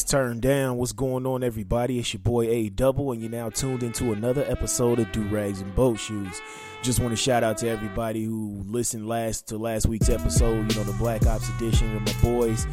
[0.00, 0.76] This turned down.
[0.76, 1.98] What's going on, everybody?
[1.98, 5.60] It's your boy A Double, and you're now tuned into another episode of Do Rags
[5.60, 6.40] and Boat Shoes.
[6.82, 10.72] Just want to shout out to everybody who listened last to last week's episode.
[10.72, 12.64] You know, the Black Ops edition with my boys.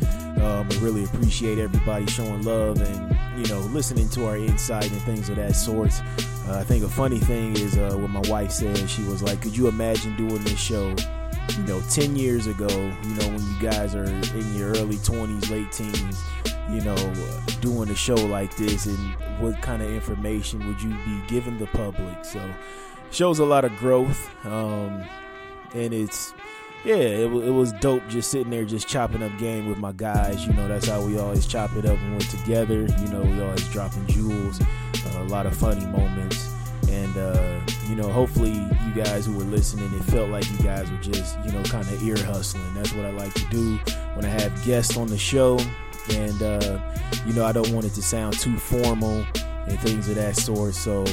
[0.42, 5.02] Um, I really appreciate everybody showing love and you know listening to our insight and
[5.02, 5.92] things of that sort.
[6.48, 8.90] Uh, I think a funny thing is uh, what my wife said.
[8.90, 10.96] She was like, "Could you imagine doing this show?"
[11.58, 15.50] you know, 10 years ago, you know, when you guys are in your early 20s,
[15.50, 16.22] late teens,
[16.70, 17.14] you know,
[17.62, 18.98] doing a show like this and
[19.40, 22.26] what kind of information would you be giving the public?
[22.26, 22.42] So,
[23.12, 24.30] shows a lot of growth.
[24.46, 25.04] Um,
[25.74, 26.34] and it's,
[26.84, 30.46] yeah, it, it was dope just sitting there, just chopping up game with my guys.
[30.46, 32.82] You know, that's how we always chop it up when we're together.
[32.82, 36.48] You know, we always dropping jewels, uh, a lot of funny moments
[36.90, 40.90] and uh, you know hopefully you guys who were listening it felt like you guys
[40.90, 43.78] were just you know kind of ear hustling that's what i like to do
[44.16, 45.60] when i have guests on the show
[46.10, 46.80] and uh,
[47.26, 49.26] you know i don't want it to sound too formal
[49.68, 51.06] and things of that sort so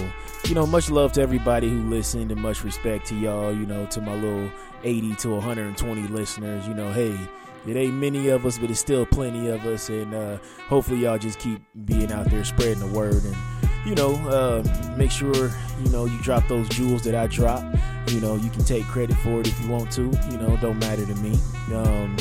[0.47, 3.87] you know much love to everybody who listened and much respect to y'all you know
[3.87, 4.51] to my little
[4.83, 7.19] 80 to 120 listeners you know hey
[7.67, 11.19] it ain't many of us but it's still plenty of us and uh, hopefully y'all
[11.19, 13.37] just keep being out there spreading the word and
[13.85, 14.63] you know, uh,
[14.97, 15.51] make sure
[15.83, 17.63] you know you drop those jewels that I drop.
[18.09, 20.03] You know, you can take credit for it if you want to.
[20.31, 21.39] You know, don't matter to me.
[21.75, 22.17] Um,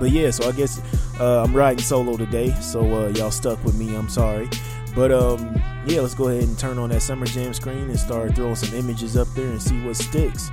[0.00, 0.80] but yeah, so I guess
[1.20, 3.94] uh, I'm riding solo today, so uh, y'all stuck with me.
[3.94, 4.48] I'm sorry,
[4.96, 5.54] but um,
[5.86, 8.76] yeah, let's go ahead and turn on that Summer Jam screen and start throwing some
[8.76, 10.50] images up there and see what sticks.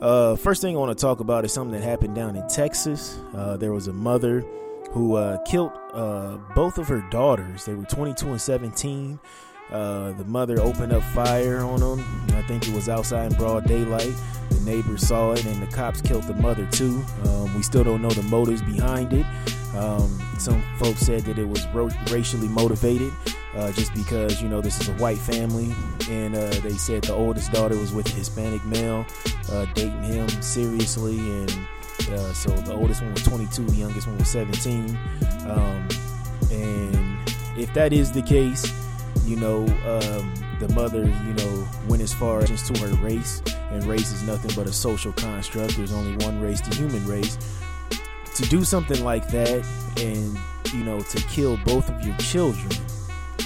[0.00, 3.18] Uh, first thing I want to talk about is something that happened down in Texas.
[3.34, 4.44] Uh, there was a mother
[4.90, 7.64] who uh, killed uh, both of her daughters.
[7.64, 9.20] They were 22 and 17.
[9.70, 12.04] Uh, the mother opened up fire on them.
[12.34, 14.14] I think it was outside in broad daylight.
[14.50, 17.04] The neighbors saw it, and the cops killed the mother too.
[17.24, 19.26] Um, we still don't know the motives behind it.
[19.76, 23.12] Um, some folks said that it was ro- racially motivated,
[23.56, 25.74] uh, just because you know this is a white family,
[26.08, 29.04] and uh, they said the oldest daughter was with a Hispanic male,
[29.50, 31.50] uh, dating him seriously, and
[32.12, 34.96] uh, so the oldest one was 22, the youngest one was 17.
[35.48, 35.88] Um,
[36.52, 37.18] and
[37.58, 38.70] if that is the case,
[39.26, 43.84] you know, um, the mother, you know, went as far as to her race, and
[43.84, 45.76] race is nothing but a social construct.
[45.76, 47.36] There's only one race, the human race.
[48.36, 49.66] To do something like that,
[49.98, 50.38] and
[50.72, 52.70] you know, to kill both of your children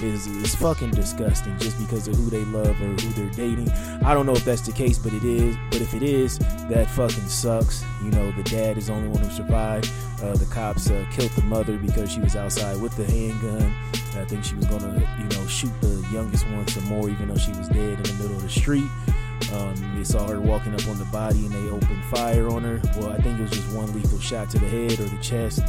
[0.03, 1.59] is is fucking disgusting.
[1.59, 3.71] Just because of who they love or who they're dating.
[4.05, 5.57] I don't know if that's the case, but it is.
[5.71, 7.85] But if it is, that fucking sucks.
[8.03, 9.91] You know, the dad is the only one who survived.
[10.23, 13.75] Uh, the cops uh, killed the mother because she was outside with the handgun.
[14.17, 17.37] I think she was gonna, you know, shoot the youngest one some more, even though
[17.37, 18.89] she was dead in the middle of the street.
[19.53, 22.81] Um, they saw her walking up on the body and they opened fire on her.
[22.97, 25.63] Well, I think it was just one lethal shot to the head or the chest.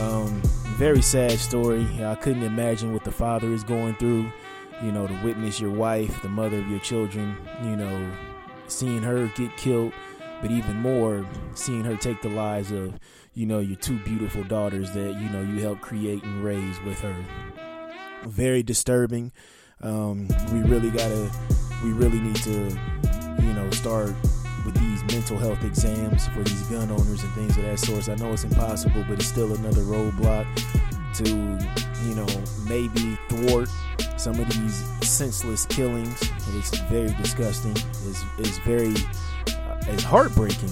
[0.00, 0.42] Um,
[0.76, 1.86] very sad story.
[2.04, 4.30] I couldn't imagine what the father is going through.
[4.82, 8.12] You know, to witness your wife, the mother of your children, you know,
[8.66, 9.94] seeing her get killed,
[10.42, 12.98] but even more, seeing her take the lives of,
[13.32, 17.00] you know, your two beautiful daughters that, you know, you helped create and raise with
[17.00, 17.16] her.
[18.26, 19.32] Very disturbing.
[19.82, 21.30] Um, we really gotta,
[21.84, 22.76] we really need to,
[23.40, 24.14] you know, start
[24.64, 28.08] with these mental health exams for these gun owners and things of that sort.
[28.08, 30.46] I know it's impossible, but it's still another roadblock
[31.14, 31.28] to,
[32.08, 32.26] you know,
[32.68, 33.68] maybe thwart
[34.18, 36.20] some of these senseless killings.
[36.48, 37.72] It's very disgusting.
[37.72, 38.94] It's, it's very,
[39.48, 40.70] uh, it's heartbreaking,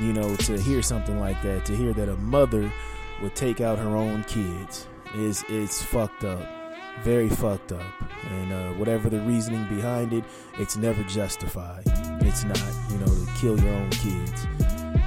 [0.00, 1.66] you know, to hear something like that.
[1.66, 2.72] To hear that a mother
[3.20, 6.55] would take out her own kids is it's fucked up
[7.02, 7.82] very fucked up.
[8.30, 10.24] And uh, whatever the reasoning behind it
[10.58, 11.82] it's never justified.
[12.22, 12.60] It's not
[12.90, 14.46] you know to kill your own kids.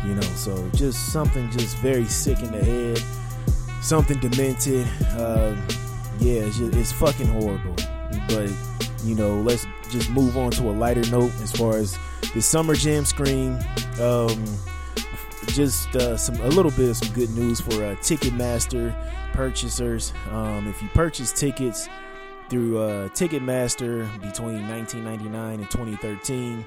[0.06, 3.02] You know so just something just very sick in the head.
[3.82, 4.88] Something demented.
[5.18, 5.56] Uh,
[6.20, 7.76] yeah it's, just, it's fucking horrible.
[8.28, 8.52] But
[9.04, 11.98] you know let's just move on to a lighter note as far as
[12.34, 13.60] the summer jam screen.
[14.00, 14.46] Um,
[15.48, 18.96] just uh, some a little bit of some good news for uh, Ticketmaster
[19.40, 20.12] purchasers.
[20.32, 21.88] Um, if you purchase tickets
[22.50, 26.66] through uh, Ticketmaster between 1999 and 2013,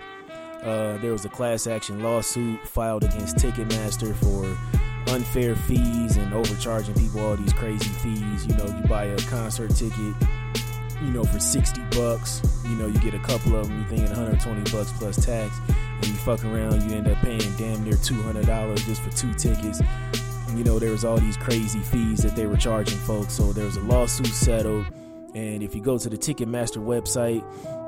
[0.62, 6.94] uh, there was a class action lawsuit filed against Ticketmaster for unfair fees and overcharging
[6.94, 8.46] people all these crazy fees.
[8.46, 10.14] You know, you buy a concert ticket,
[11.02, 14.06] you know, for 60 bucks, you know, you get a couple of them, you thinking
[14.06, 18.86] 120 bucks plus tax, and you fuck around, you end up paying damn near $200
[18.86, 19.82] just for two tickets.
[20.56, 23.64] You know, there was all these crazy fees that they were charging folks, so there
[23.64, 24.86] was a lawsuit settled.
[25.34, 27.42] And if you go to the Ticketmaster website,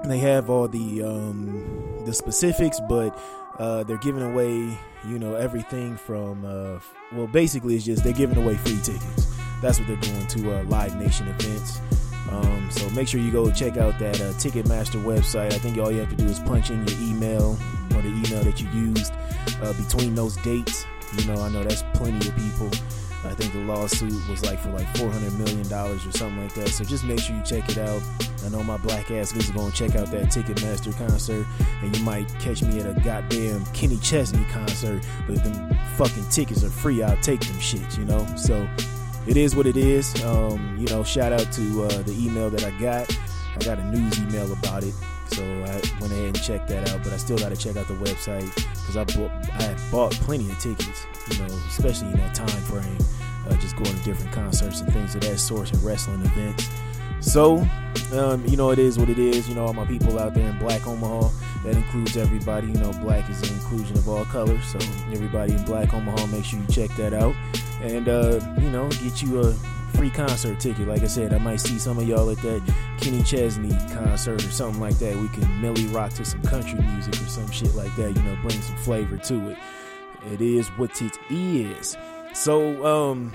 [0.07, 3.19] they have all the um, the specifics, but
[3.59, 4.55] uh, they're giving away,
[5.09, 6.81] you know, everything from, uh,
[7.13, 9.27] well, basically, it's just they're giving away free tickets.
[9.63, 11.81] That's what they're doing to uh, Live Nation events.
[12.31, 15.53] Um, so make sure you go check out that uh, Ticketmaster website.
[15.53, 17.57] I think all you have to do is punch in your email
[17.95, 19.13] or the email that you used
[19.63, 20.85] uh, between those dates.
[21.19, 22.71] You know, I know that's plenty of people.
[23.25, 26.69] I think the lawsuit was like for like $400 million or something like that.
[26.69, 28.03] So just make sure you check it out.
[28.45, 31.47] I know my black ass is going to check out that Ticketmaster concert,
[31.83, 36.63] and you might catch me at a goddamn Kenny Chesney concert, but them fucking tickets
[36.63, 37.03] are free.
[37.03, 38.27] I'll take them shits, you know?
[38.37, 38.69] So
[39.27, 40.23] it is what it is.
[40.23, 43.11] Um, you know, shout out to uh, the email that I got.
[43.57, 44.95] I got a news email about it,
[45.29, 47.03] so I went ahead and checked that out.
[47.03, 50.51] But I still got to check out the website because I bought, I bought plenty
[50.51, 51.07] of tickets.
[51.31, 52.99] You know, especially in that time frame,
[53.49, 56.69] uh, just going to different concerts and things of that sort and wrestling events.
[57.21, 57.67] So,
[58.13, 59.49] um, you know, it is what it is.
[59.49, 61.31] You know, all my people out there in Black Omaha,
[61.65, 62.67] that includes everybody.
[62.67, 64.65] You know, black is the inclusion of all colors.
[64.67, 64.79] So,
[65.11, 67.35] everybody in Black Omaha, make sure you check that out.
[67.81, 69.55] And, uh, you know, get you a
[69.95, 70.89] free concert ticket.
[70.89, 74.51] Like I said, I might see some of y'all at that Kenny Chesney concert or
[74.51, 75.17] something like that.
[75.17, 78.15] We can melly rock to some country music or some shit like that.
[78.15, 79.59] You know, bring some flavor to it.
[80.33, 81.97] It is what it is.
[82.33, 83.33] So, um,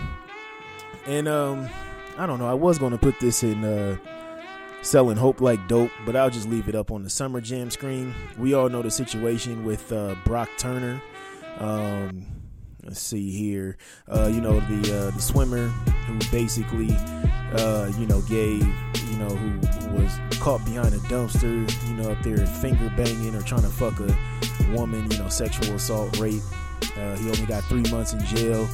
[1.06, 1.70] and, um,
[2.18, 2.48] I don't know.
[2.48, 3.98] I was going to put this in uh,
[4.82, 8.14] selling hope like dope, but I'll just leave it up on the Summer Jam screen.
[8.38, 11.02] We all know the situation with uh, Brock Turner.
[11.60, 12.26] Um,
[12.84, 13.78] let's see here.
[14.08, 16.90] Uh, you know the uh, the swimmer who basically,
[17.54, 19.60] uh, you know, gave you know who,
[19.90, 24.00] was caught behind a dumpster, you know, up there finger banging or trying to fuck
[24.00, 26.42] a woman, you know, sexual assault, rape.
[26.98, 28.70] Uh, he only got three months in jail.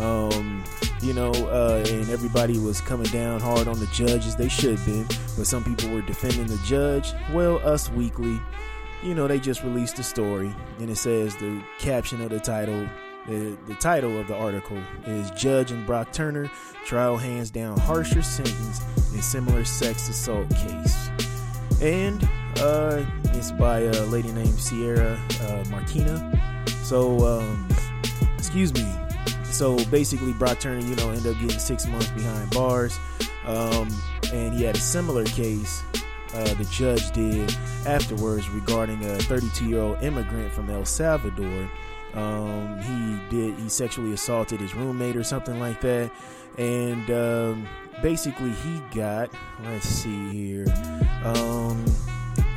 [0.00, 0.64] Um,
[1.00, 4.34] you know, uh, and everybody was coming down hard on the judges.
[4.34, 5.06] They should have been,
[5.36, 7.12] but some people were defending the judge.
[7.32, 8.40] Well, Us Weekly,
[9.02, 12.88] you know, they just released a story, and it says the caption of the title.
[13.26, 16.50] The, the title of the article is Judge and Brock Turner
[16.84, 18.80] trial hands down harsher sentence
[19.14, 21.08] in similar sex assault case.
[21.80, 22.22] And
[22.58, 26.64] uh, it's by a lady named Sierra uh, Martina.
[26.82, 27.68] So, um,
[28.36, 28.86] excuse me,
[29.44, 32.98] so basically, Brock Turner, you know, ended up getting six months behind bars.
[33.46, 33.88] Um,
[34.32, 35.82] and he had a similar case
[36.34, 37.54] uh, the judge did
[37.86, 41.70] afterwards regarding a 32 year old immigrant from El Salvador.
[42.14, 46.12] Um, he did he sexually assaulted his roommate or something like that,
[46.58, 47.68] and um,
[48.02, 49.30] basically he got
[49.64, 50.66] let's see here,
[51.24, 51.84] um,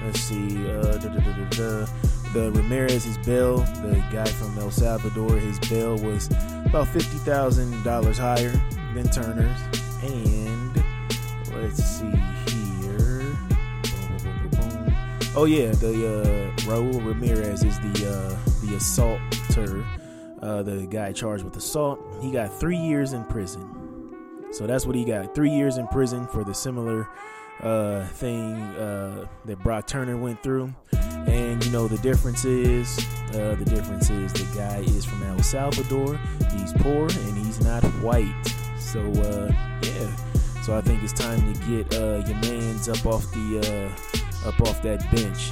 [0.03, 1.85] let's see, uh, da, da, da,
[2.33, 6.29] the Ramirez, his bail, the guy from El Salvador, his bill was
[6.65, 8.51] about fifty thousand dollars higher
[8.93, 9.59] than Turner's.
[10.03, 10.83] And
[11.55, 12.11] let's see
[12.51, 13.35] here.
[15.35, 18.75] Oh yeah, the uh, Raul Ramirez is the uh, the
[20.41, 21.99] uh, the guy charged with assault.
[22.21, 23.73] He got three years in prison.
[24.51, 25.35] So that's what he got.
[25.35, 27.07] Three years in prison for the similar
[27.61, 30.73] uh, thing uh, that Brock Turner went through.
[31.27, 32.97] And you know the difference is
[33.29, 36.17] uh, the difference is the guy is from El Salvador.
[36.51, 38.33] He's poor and he's not white.
[38.79, 40.15] So uh, yeah.
[40.61, 43.91] So I think it's time to get uh, your man's up off the
[44.45, 45.51] uh, up off that bench,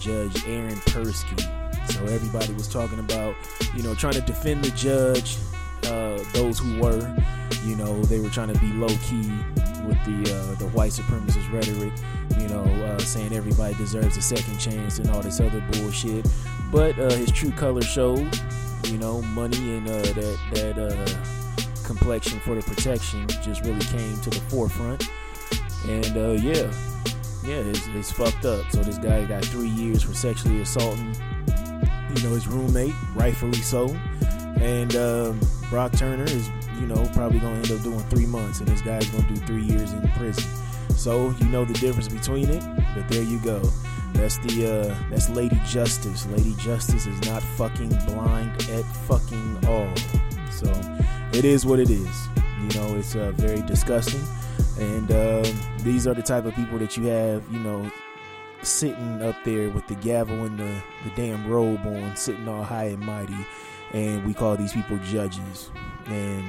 [0.00, 1.65] Judge Aaron Persky.
[1.88, 3.34] So everybody was talking about
[3.74, 5.38] you know trying to defend the judge.
[5.84, 7.14] Uh, those who were,
[7.62, 9.30] you know, they were trying to be low key
[9.86, 11.92] with the uh, the white supremacist rhetoric,
[12.40, 16.26] you know, uh, saying everybody deserves a second chance and all this other bullshit.
[16.72, 18.36] But uh, his true color showed,
[18.86, 24.20] you know, money and uh, that that uh, complexion for the protection just really came
[24.20, 25.08] to the forefront.
[25.86, 26.72] And uh, yeah,
[27.44, 28.64] yeah, it's, it's fucked up.
[28.72, 31.14] So this guy got three years for sexually assaulting,
[32.16, 33.88] you know, his roommate, rightfully so.
[34.60, 38.68] And um, Brock Turner is you know, probably gonna end up doing three months, and
[38.68, 40.44] this guy's gonna do three years in prison.
[40.96, 42.62] So you know the difference between it,
[42.94, 43.60] but there you go.
[44.12, 46.26] That's the uh, that's Lady Justice.
[46.26, 49.92] Lady Justice is not fucking blind at fucking all.
[50.50, 50.70] So
[51.32, 52.28] it is what it is.
[52.60, 54.22] You know, it's uh, very disgusting.
[54.78, 55.44] And uh,
[55.78, 57.90] these are the type of people that you have, you know,
[58.62, 62.86] sitting up there with the gavel and the, the damn robe on, sitting all high
[62.86, 63.36] and mighty.
[63.92, 65.70] And we call these people judges.
[66.06, 66.44] And,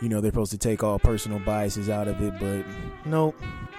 [0.00, 2.64] you know, they're supposed to take all personal biases out of it, but
[3.04, 3.36] nope,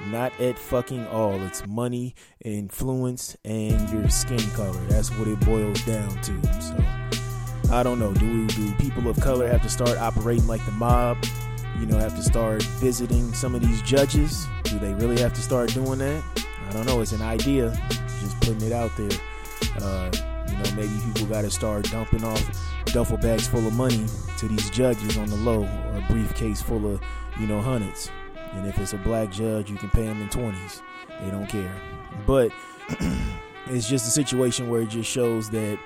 [0.08, 1.42] not at fucking all.
[1.42, 4.80] It's money, influence, and your skin color.
[4.88, 6.62] That's what it boils down to.
[6.62, 6.78] So,
[7.72, 8.14] I don't know.
[8.14, 11.18] Do, do people of color have to start operating like the mob?
[11.82, 14.46] you know, have to start visiting some of these judges?
[14.64, 16.24] Do they really have to start doing that?
[16.72, 17.02] I don't know.
[17.02, 17.70] It's an idea.
[18.22, 19.10] Just putting it out there.
[19.82, 20.10] Uh,
[20.48, 22.42] you know, maybe people got to start dumping off
[22.86, 24.06] duffel bags full of money
[24.38, 27.02] to these judges on the low, or a briefcase full of,
[27.42, 28.10] you know, hundreds.
[28.54, 30.82] And if it's a black judge, you can pay them in twenties.
[31.22, 31.76] They don't care.
[32.26, 32.54] But
[33.68, 35.78] it's just a situation where it just shows that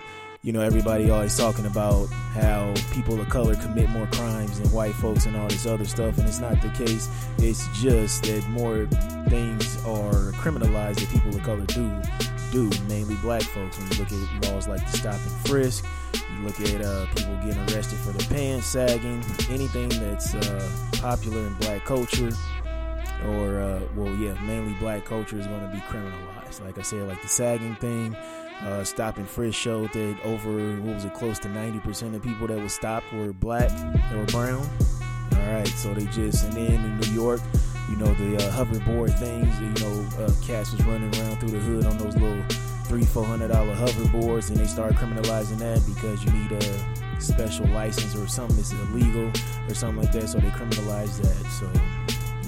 [0.46, 4.94] you know, everybody always talking about how people of color commit more crimes than white
[4.94, 7.10] folks and all this other stuff, and it's not the case.
[7.40, 8.86] It's just that more
[9.28, 11.92] things are criminalized that people of color do
[12.52, 13.80] do, mainly black folks.
[13.80, 15.84] When you look at laws like the stop and frisk,
[16.14, 20.72] you look at uh, people getting arrested for their pants sagging, anything that's uh,
[21.02, 22.30] popular in black culture,
[23.30, 26.64] or uh, well, yeah, mainly black culture is going to be criminalized.
[26.64, 28.16] Like I said, like the sagging thing
[28.62, 32.48] uh, stop and frisk showed that over what was it, close to 90% of people
[32.48, 33.72] that were stopped were black
[34.14, 34.68] or brown.
[35.34, 37.42] All right, so they just and then in New York,
[37.90, 39.60] you know the uh, hoverboard things.
[39.60, 42.44] You know, uh, cats was running around through the hood on those little
[42.86, 47.68] three, four hundred dollar hoverboards, and they started criminalizing that because you need a special
[47.68, 48.58] license or something.
[48.58, 49.32] It's illegal
[49.68, 51.46] or something like that, so they criminalized that.
[51.52, 51.70] So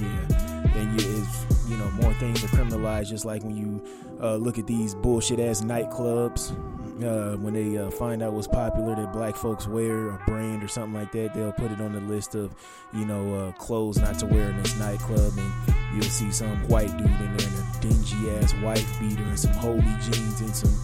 [0.02, 3.08] yeah, and you, it's you know more things are criminalized.
[3.08, 3.82] Just like when you
[4.22, 6.56] uh, look at these bullshit ass nightclubs.
[6.98, 10.66] Uh, when they uh, find out what's popular that black folks wear, a brand or
[10.66, 12.52] something like that, they'll put it on the list of,
[12.92, 15.52] you know, uh, clothes not to wear in this nightclub, and
[15.94, 19.52] you'll see some white dude in there in a dingy ass white beater and some
[19.52, 20.74] holy jeans and some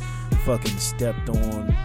[0.45, 1.37] fucking stepped on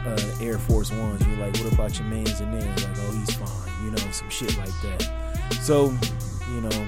[0.05, 1.25] uh, Air Force Ones.
[1.25, 2.69] You're like, what about your man's in there?
[2.69, 5.57] Like, oh, he's fine, you know, some shit like that.
[5.63, 5.91] So,
[6.51, 6.87] you know,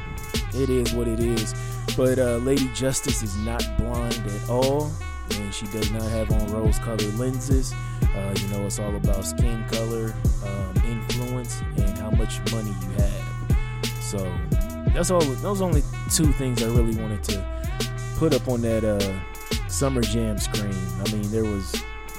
[0.53, 1.53] it is what it is.
[1.97, 4.91] But uh, Lady Justice is not blind at all,
[5.31, 7.73] and she does not have on rose colored lenses.
[8.15, 10.13] Uh, you know, it's all about skin color,
[10.45, 14.01] um, influence, and how much money you have.
[14.01, 14.31] So
[14.93, 15.21] that's all.
[15.21, 17.45] Those only two things I really wanted to
[18.17, 20.75] put up on that uh, summer jam screen.
[21.05, 21.73] I mean, there was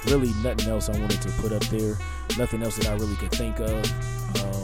[0.07, 1.97] really nothing else I wanted to put up there.
[2.37, 3.85] Nothing else that I really could think of.
[4.43, 4.62] Um,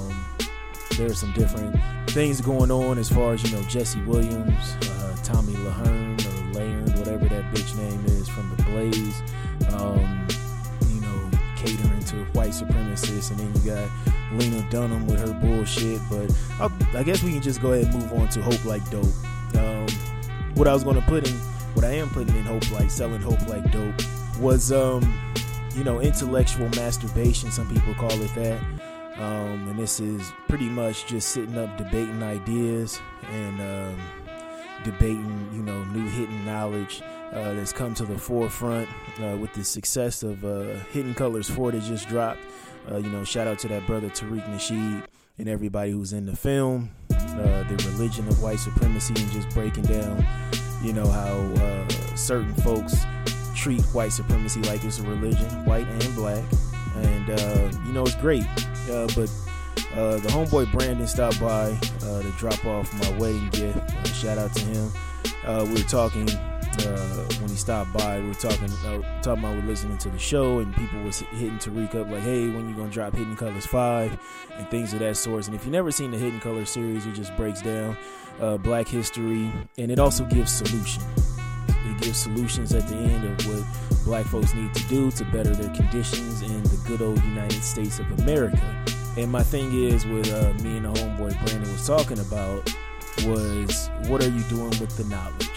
[0.99, 1.79] there are some different
[2.09, 6.99] things going on as far as you know Jesse Williams, uh, Tomi Lahern or Lahern,
[6.99, 9.21] whatever that bitch name is from the Blaze.
[9.71, 10.27] Um,
[10.89, 13.89] you know, catering to white supremacists, and then you got
[14.33, 16.01] Lena Dunham with her bullshit.
[16.09, 18.87] But I'll, i guess we can just go ahead and move on to Hope Like
[18.89, 19.05] Dope.
[19.55, 19.87] Um,
[20.55, 21.33] what I was going to put in,
[21.75, 23.95] what I am putting in Hope Like, selling Hope Like Dope,
[24.41, 25.33] was um,
[25.75, 27.51] you know, intellectual masturbation.
[27.51, 28.59] Some people call it that.
[29.19, 33.01] Um, and this is pretty much just sitting up debating ideas
[33.33, 34.01] and um,
[34.85, 37.01] debating, you know, new hidden knowledge
[37.33, 38.87] uh, that's come to the forefront
[39.21, 42.39] uh, with the success of uh, Hidden Colors 4 that just dropped.
[42.89, 45.03] Uh, you know, shout out to that brother Tariq Nasheed
[45.37, 46.89] and everybody who's in the film.
[47.11, 50.25] Uh, the religion of white supremacy and just breaking down,
[50.81, 52.95] you know, how uh, certain folks
[53.53, 56.43] treat white supremacy like it's a religion, white and black.
[56.95, 57.27] And,
[57.85, 58.45] you know, it's great
[58.89, 59.29] uh, but
[59.93, 63.77] uh, the homeboy Brandon stopped by uh, to drop off my wedding gift.
[63.77, 64.91] Uh, shout out to him.
[65.45, 68.19] Uh, we were talking uh, when he stopped by.
[68.19, 68.67] We were talking
[69.21, 72.49] talking about we listening to the show, and people was hitting Tariq up like, "Hey,
[72.49, 74.17] when you gonna drop Hidden Colors 5?
[74.57, 75.47] and things of that sort.
[75.47, 77.97] And if you've never seen the Hidden Colors series, it just breaks down
[78.61, 81.38] Black history, and it also gives solutions.
[81.99, 85.53] It gives solutions at the end of what black folks need to do to better
[85.53, 88.85] their conditions in the good old United States of America.
[89.17, 92.73] And my thing is, with uh, me and the homeboy Brandon was talking about,
[93.25, 95.49] was what are you doing with the knowledge?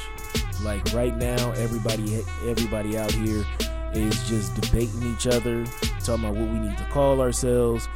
[0.64, 3.44] Like right now, everybody, everybody out here
[3.92, 5.64] is just debating each other,
[6.00, 7.86] talking about what we need to call ourselves,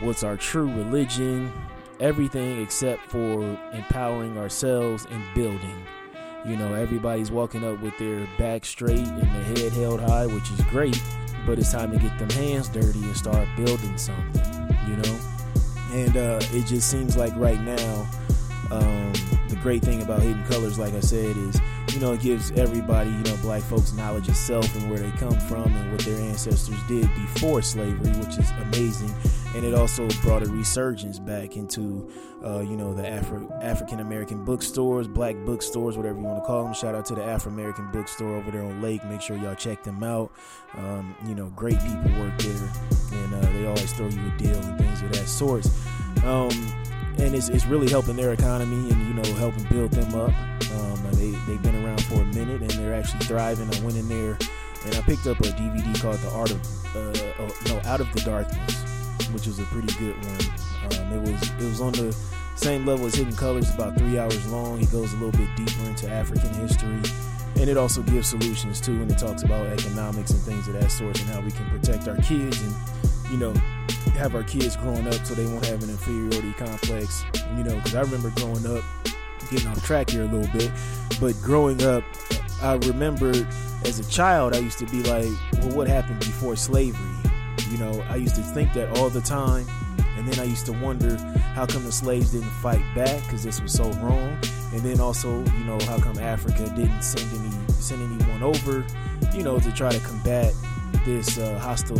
[0.00, 1.52] what's our true religion,
[1.98, 3.42] everything except for
[3.74, 5.84] empowering ourselves and building.
[6.46, 10.50] You know, everybody's walking up with their back straight and their head held high, which
[10.50, 11.00] is great,
[11.46, 14.42] but it's time to get them hands dirty and start building something,
[14.88, 15.20] you know?
[15.92, 18.08] And uh, it just seems like right now,
[18.70, 19.12] um,
[19.60, 21.60] great thing about Hidden Colors, like I said, is
[21.92, 25.10] you know it gives everybody, you know, black folks knowledge of self and where they
[25.18, 29.14] come from and what their ancestors did before slavery, which is amazing.
[29.54, 32.08] And it also brought a resurgence back into,
[32.44, 36.64] uh, you know, the Afro African American bookstores, black bookstores, whatever you want to call
[36.64, 36.72] them.
[36.72, 39.04] Shout out to the Afro American bookstore over there on Lake.
[39.04, 40.32] Make sure y'all check them out.
[40.74, 42.72] Um, you know, great people work there,
[43.12, 45.66] and uh, they always throw you a deal and things of that sort.
[46.24, 46.50] Um,
[47.18, 50.32] and it's, it's really helping their economy and you know helping build them up.
[50.72, 53.72] Um, they they've been around for a minute and they're actually thriving.
[53.74, 54.38] I went in there
[54.86, 58.12] and I picked up a DVD called The Art of uh, uh, no Out of
[58.12, 60.40] the Darkness, which was a pretty good one.
[60.84, 62.16] Um, it was it was on the
[62.56, 64.78] same level as Hidden Colors, about three hours long.
[64.78, 67.00] He goes a little bit deeper into African history.
[67.56, 70.90] And it also gives solutions too, and it talks about economics and things of that
[70.90, 72.74] sort, and how we can protect our kids and,
[73.30, 73.52] you know,
[74.14, 77.24] have our kids growing up so they won't have an inferiority complex.
[77.56, 78.84] You know, because I remember growing up,
[79.50, 80.70] getting off track here a little bit,
[81.20, 82.04] but growing up,
[82.62, 83.32] I remember
[83.84, 87.16] as a child, I used to be like, well, what happened before slavery?
[87.70, 89.66] You know, I used to think that all the time.
[90.16, 91.16] And then I used to wonder
[91.54, 94.38] how come the slaves didn't fight back because this was so wrong.
[94.72, 98.84] And then also, you know, how come Africa didn't send any send anyone over,
[99.34, 100.52] you know, to try to combat
[101.06, 101.96] this uh, hostile,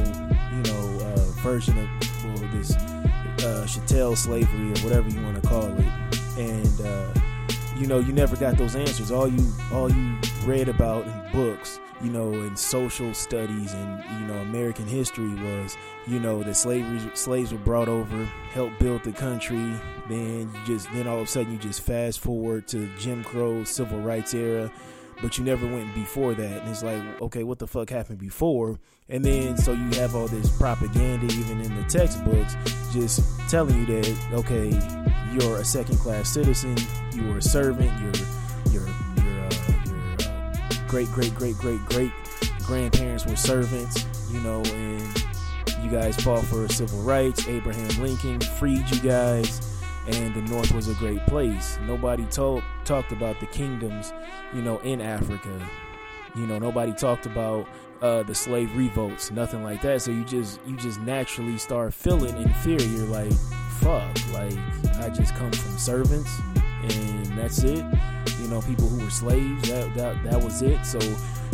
[1.40, 1.88] version of
[2.24, 5.86] well, this uh, chattel slavery or whatever you want to call it.
[6.38, 7.14] And uh,
[7.76, 9.10] you know, you never got those answers.
[9.10, 14.26] All you all you read about in books you know, in social studies and you
[14.26, 19.12] know American history was, you know, that slavery slaves were brought over, helped build the
[19.12, 19.74] country.
[20.08, 23.64] Then you just then all of a sudden you just fast forward to Jim Crow
[23.64, 24.70] civil rights era,
[25.22, 26.62] but you never went before that.
[26.62, 28.78] And it's like, okay, what the fuck happened before?
[29.08, 32.54] And then so you have all this propaganda even in the textbooks,
[32.92, 34.70] just telling you that okay,
[35.32, 36.76] you're a second class citizen,
[37.12, 38.12] you are a servant, you're
[38.72, 38.88] you're
[40.88, 42.12] great, great, great, great, great
[42.70, 45.24] grandparents were servants, you know, and
[45.82, 47.48] you guys fought for civil rights.
[47.48, 51.78] Abraham Lincoln freed you guys, and the North was a great place.
[51.86, 54.12] Nobody told talked about the kingdoms,
[54.54, 55.68] you know, in Africa.
[56.36, 57.66] You know, nobody talked about
[58.02, 60.02] uh, the slave revolts, nothing like that.
[60.02, 63.32] So you just you just naturally start feeling inferior, like
[63.80, 64.56] fuck, like
[64.98, 66.30] I just come from servants,
[66.82, 67.84] and that's it
[68.40, 69.68] you know, people who were slaves.
[69.68, 70.84] That that that was it.
[70.84, 70.98] So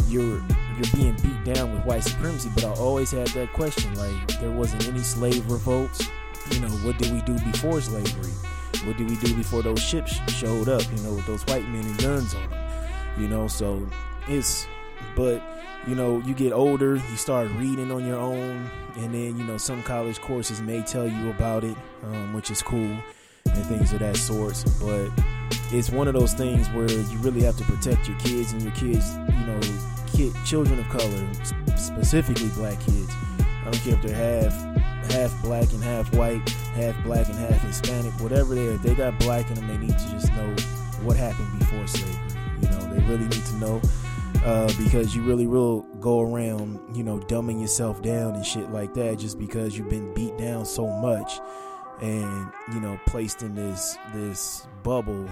[0.09, 0.40] you're
[0.77, 2.51] you're being beat down with white supremacy.
[2.55, 6.07] But I always had that question: like, there wasn't any slave revolts.
[6.51, 8.33] You know, what did we do before slavery?
[8.85, 10.83] What did we do before those ships showed up?
[10.95, 12.61] You know, with those white men and guns on them.
[13.19, 13.87] You know, so
[14.29, 14.67] it's
[15.15, 15.43] but
[15.87, 19.57] you know you get older you start reading on your own and then you know
[19.57, 22.99] some college courses may tell you about it um, which is cool
[23.45, 25.11] and things of that sort but
[25.73, 28.73] it's one of those things where you really have to protect your kids and your
[28.73, 29.61] kids, you know,
[30.07, 31.35] kid, children of color,
[31.77, 33.11] specifically black kids.
[33.41, 37.61] I don't care if they're half half black and half white, half black and half
[37.62, 38.77] Hispanic, whatever they are.
[38.79, 40.55] They got black in them, they need to just know
[41.03, 42.21] what happened before slavery.
[42.62, 43.81] You know, they really need to know
[44.45, 48.95] uh, because you really will go around, you know, dumbing yourself down and shit like
[48.95, 51.40] that just because you've been beat down so much
[52.03, 55.29] and you know placed in this this bubble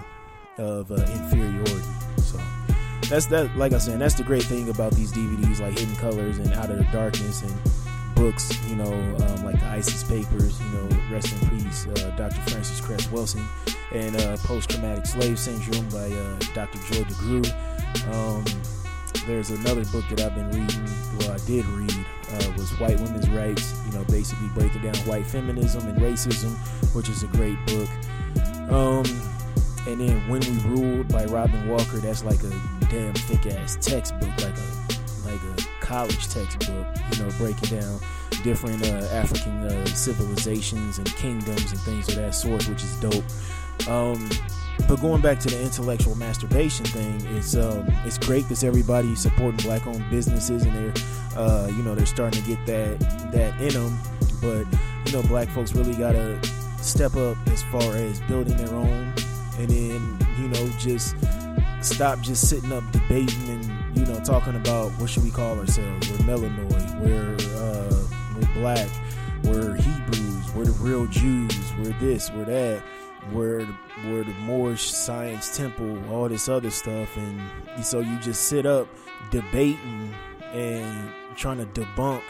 [0.59, 1.83] of uh, inferiority.
[2.19, 2.41] So
[3.09, 3.57] that's that.
[3.57, 6.71] Like I said, that's the great thing about these DVDs, like Hidden Colors and Out
[6.71, 7.53] of the Darkness, and
[8.15, 8.53] books.
[8.69, 10.61] You know, um, like the ISIS Papers.
[10.61, 12.41] You know, rest in peace, uh, Dr.
[12.51, 13.47] Francis Cress Welsing,
[13.93, 16.79] and uh, Post Traumatic Slave Syndrome by uh, Dr.
[16.79, 18.13] Joy DeGruy.
[18.13, 18.45] Um,
[19.27, 20.85] there's another book that I've been reading.
[21.19, 22.07] Well, I did read.
[22.31, 23.75] Uh, was White Women's Rights.
[23.87, 26.57] You know, basically breaking down white feminism and racism,
[26.95, 27.89] which is a great book.
[28.71, 29.05] Um,
[29.87, 32.51] and then When We Ruled by Robin Walker, that's like a
[32.89, 34.94] damn thick ass textbook, like a
[35.95, 38.01] college textbook, you know, breaking down
[38.43, 43.89] different uh, African uh, civilizations and kingdoms and things of that sort, which is dope.
[43.89, 44.29] Um,
[44.89, 49.59] but going back to the intellectual masturbation thing, it's um, it's great because everybody's supporting
[49.59, 51.05] black-owned businesses and they're
[51.37, 52.99] uh, you know they're starting to get that
[53.31, 53.97] that in them.
[54.43, 54.67] But
[55.07, 56.41] you know, black folks really gotta
[56.79, 59.15] step up as far as building their own
[59.59, 61.15] and then you know just
[61.81, 66.11] stop just sitting up debating and you know talking about what should we call ourselves
[66.11, 68.89] we're melanoid we're uh, we're black
[69.45, 72.83] we're hebrews we're the real jews we're this we're that
[73.33, 73.67] we're
[74.07, 78.89] we're the moorish science temple all this other stuff and so you just sit up
[79.31, 80.13] debating
[80.53, 82.23] and trying to debunk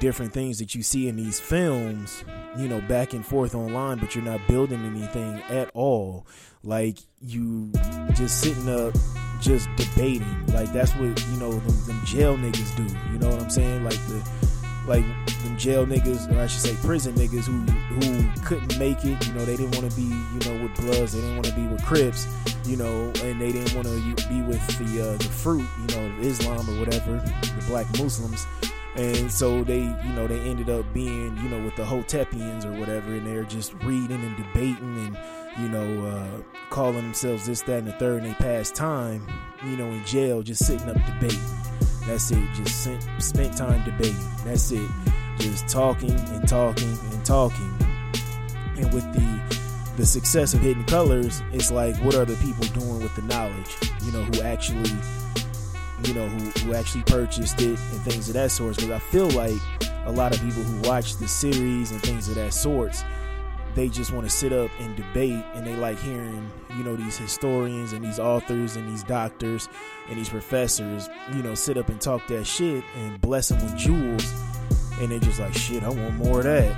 [0.00, 2.24] different things that you see in these films,
[2.56, 6.26] you know, back and forth online, but you're not building anything at all.
[6.62, 7.72] Like you
[8.14, 8.94] just sitting up,
[9.40, 10.46] just debating.
[10.48, 12.84] Like that's what you know them, them jail niggas do.
[13.12, 13.84] You know what I'm saying?
[13.84, 14.22] Like the
[14.86, 15.04] like
[15.42, 17.60] them jail niggas, or I should say prison niggas who
[17.94, 19.26] who couldn't make it.
[19.26, 21.12] You know, they didn't want to be, you know, with Bloods.
[21.12, 22.26] They didn't want to be with Crips.
[22.66, 25.66] You know, and they didn't want to be with the uh, the fruit.
[25.80, 28.46] You know, Islam or whatever, the black Muslims.
[28.96, 32.72] And so they, you know, they ended up being, you know, with the Hotepians or
[32.80, 35.18] whatever, and they're just reading and debating and,
[35.58, 39.26] you know, uh, calling themselves this, that, and the third, and they pass time,
[39.64, 41.40] you know, in jail, just sitting up debating.
[42.06, 42.42] That's it.
[42.54, 44.16] Just sent, spent time debating.
[44.44, 44.88] That's it.
[45.38, 47.76] Just talking and talking and talking.
[48.76, 49.58] And with the
[49.96, 53.76] the success of Hidden Colors, it's like what are the people doing with the knowledge?
[54.04, 54.90] You know, who actually,
[56.04, 58.76] you know, who who actually purchased it and things of that sort.
[58.76, 59.60] Because I feel like
[60.06, 63.04] a lot of people who watch the series and things of that sorts
[63.74, 67.16] they just want to sit up and debate and they like hearing you know these
[67.16, 69.68] historians and these authors and these doctors
[70.08, 73.76] and these professors you know sit up and talk that shit and bless them with
[73.76, 74.32] jewels
[75.00, 76.76] and they're just like shit i want more of that.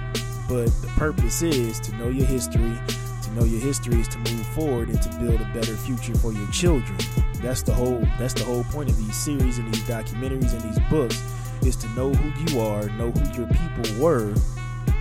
[0.49, 2.77] But the purpose is to know your history
[3.23, 6.33] to know your history is to move forward and to build a better future for
[6.33, 6.99] your children.
[7.35, 10.81] That's the whole that's the whole point of these series and these documentaries and these
[10.91, 11.23] books
[11.63, 14.35] is to know who you are know who your people were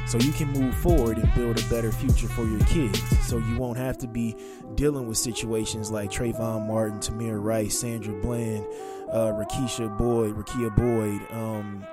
[0.10, 3.00] so you can move forward and build a better future for your kids.
[3.28, 4.36] So you won't have to be
[4.74, 8.66] dealing with situations like Trayvon Martin, Tamir Rice, Sandra Bland,
[9.12, 11.86] uh, Rakisha Boyd, Rekia Boyd, um,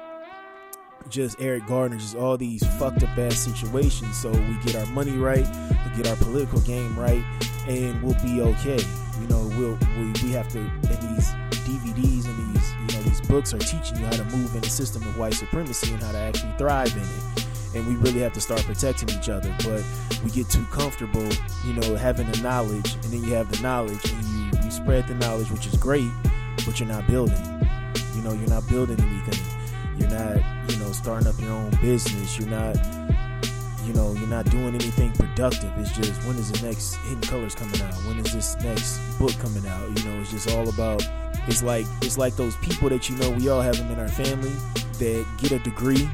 [1.11, 4.17] just Eric Gardner, just all these fucked up ass situations.
[4.17, 7.23] So we get our money right, we get our political game right,
[7.69, 8.83] and we'll be okay.
[9.21, 11.29] You know, we'll we, we have to these
[11.67, 14.71] DVDs and these you know these books are teaching you how to move in the
[14.71, 17.46] system of white supremacy and how to actually thrive in it
[17.77, 19.55] and we really have to start protecting each other.
[19.65, 19.85] But
[20.25, 21.29] we get too comfortable,
[21.65, 25.07] you know, having the knowledge, and then you have the knowledge, and you you spread
[25.07, 26.11] the knowledge, which is great,
[26.65, 27.37] but you're not building.
[28.15, 29.45] You know, you're not building anything.
[29.99, 30.37] You're not,
[30.71, 32.39] you know, starting up your own business.
[32.39, 32.77] You're not,
[33.85, 35.71] you know, you're not doing anything productive.
[35.79, 37.95] It's just when is the next Hidden Colors coming out?
[38.07, 39.99] When is this next book coming out?
[39.99, 41.07] You know, it's just all about.
[41.49, 44.09] It's like it's like those people that you know we all have them in our
[44.09, 44.53] family
[44.99, 46.09] that get a degree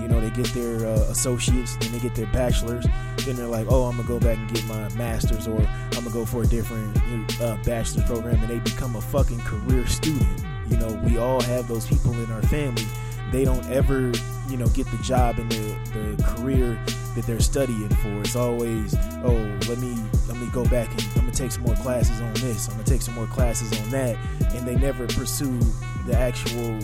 [0.00, 2.86] you know, they get their uh, associates, then they get their bachelors,
[3.24, 6.10] then they're like, oh, I'm gonna go back and get my master's, or I'm gonna
[6.10, 6.96] go for a different
[7.40, 10.44] uh, bachelor's program, and they become a fucking career student.
[10.68, 12.86] You know, we all have those people in our family.
[13.32, 14.12] They don't ever,
[14.48, 16.80] you know, get the job in the, the career
[17.14, 18.20] that they're studying for.
[18.20, 18.94] It's always,
[19.24, 19.96] oh, let me
[20.28, 22.68] let me go back and I'm gonna take some more classes on this.
[22.68, 24.16] I'm gonna take some more classes on that,
[24.54, 25.58] and they never pursue
[26.06, 26.78] the actual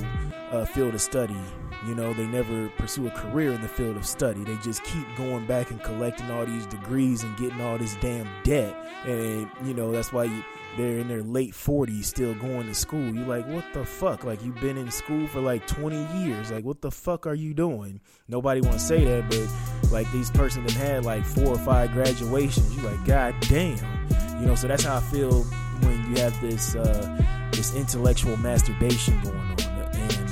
[0.50, 1.37] uh, field of study
[1.87, 4.42] you know, they never pursue a career in the field of study.
[4.42, 8.26] They just keep going back and collecting all these degrees and getting all this damn
[8.42, 8.74] debt.
[9.04, 10.42] And, you know, that's why you,
[10.76, 13.14] they're in their late 40s still going to school.
[13.14, 14.24] You're like, what the fuck?
[14.24, 16.50] Like, you've been in school for like 20 years.
[16.50, 18.00] Like, what the fuck are you doing?
[18.28, 21.92] Nobody want to say that, but like, these person that had like four or five
[21.92, 22.74] graduations.
[22.76, 23.78] You're like, god damn.
[24.40, 25.42] You know, so that's how I feel
[25.82, 29.56] when you have this, uh, this intellectual masturbation going on
[29.94, 30.30] And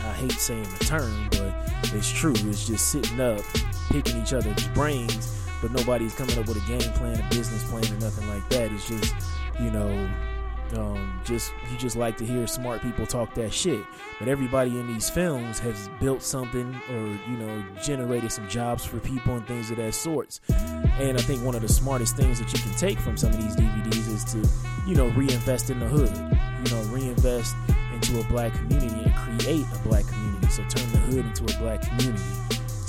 [0.00, 1.52] I hate saying the term, but
[1.94, 2.34] it's true.
[2.36, 3.42] It's just sitting up,
[3.90, 7.84] picking each other's brains, but nobody's coming up with a game plan, a business plan,
[7.84, 8.70] or nothing like that.
[8.72, 9.14] It's just,
[9.60, 10.10] you know,
[10.76, 13.80] um, just you just like to hear smart people talk that shit.
[14.18, 18.98] But everybody in these films has built something or you know generated some jobs for
[19.00, 20.40] people and things of that sorts.
[20.98, 23.36] And I think one of the smartest things that you can take from some of
[23.36, 24.48] these DVDs is to
[24.88, 26.14] you know reinvest in the hood.
[26.66, 27.54] You know reinvest
[27.92, 30.48] into a black community and create a black community.
[30.48, 32.43] So turn the hood into a black community.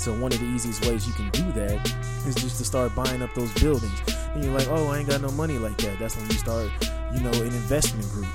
[0.06, 1.84] So one of the easiest ways you can do that
[2.28, 4.00] is just to start buying up those buildings.
[4.34, 5.98] And you're like, oh, I ain't got no money like that.
[5.98, 6.70] That's when you start,
[7.12, 8.28] you know, an investment group.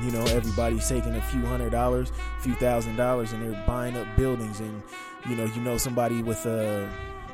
[0.00, 3.94] You know, everybody's taking a few hundred dollars, a few thousand dollars, and they're buying
[3.94, 4.60] up buildings.
[4.60, 4.82] And
[5.28, 6.90] you know, you know somebody with a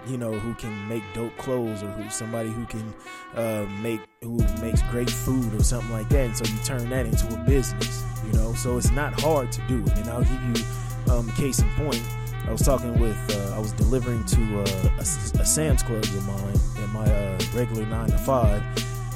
[0.09, 2.93] you know, who can make dope clothes or who somebody who can
[3.37, 6.27] uh, make who makes great food or something like that.
[6.27, 8.55] And so you turn that into a business, you know.
[8.55, 9.97] So it's not hard to do it.
[9.99, 12.03] And I'll give you um, case in point.
[12.47, 16.27] I was talking with, uh, I was delivering to uh, a, a, Sam's Club of
[16.27, 18.63] mine in my uh, regular nine to five,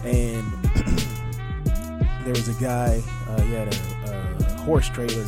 [0.04, 0.44] and
[2.24, 3.02] there was a guy.
[3.28, 5.26] Uh, he had a, a horse trailer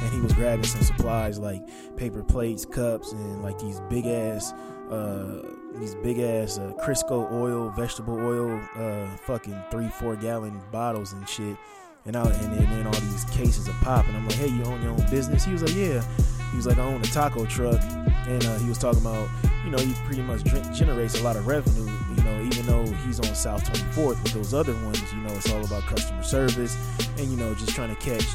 [0.00, 1.62] and he was grabbing some supplies like
[1.96, 4.52] paper plates, cups, and like these big ass
[4.90, 5.42] uh,
[5.74, 11.28] these big ass uh, Crisco oil, vegetable oil, uh, fucking three, four gallon bottles and
[11.28, 11.56] shit.
[12.04, 14.06] And, I, and, and then all these cases of pop.
[14.06, 15.44] And I'm like, hey, you own your own business?
[15.44, 16.04] He was like, yeah.
[16.50, 19.28] He was like, I own a taco truck, and uh, he was talking about,
[19.64, 21.90] you know, he pretty much generates a lot of revenue.
[22.16, 25.50] You know, even though he's on South 24th with those other ones, you know, it's
[25.52, 26.76] all about customer service,
[27.18, 28.26] and you know, just trying to catch,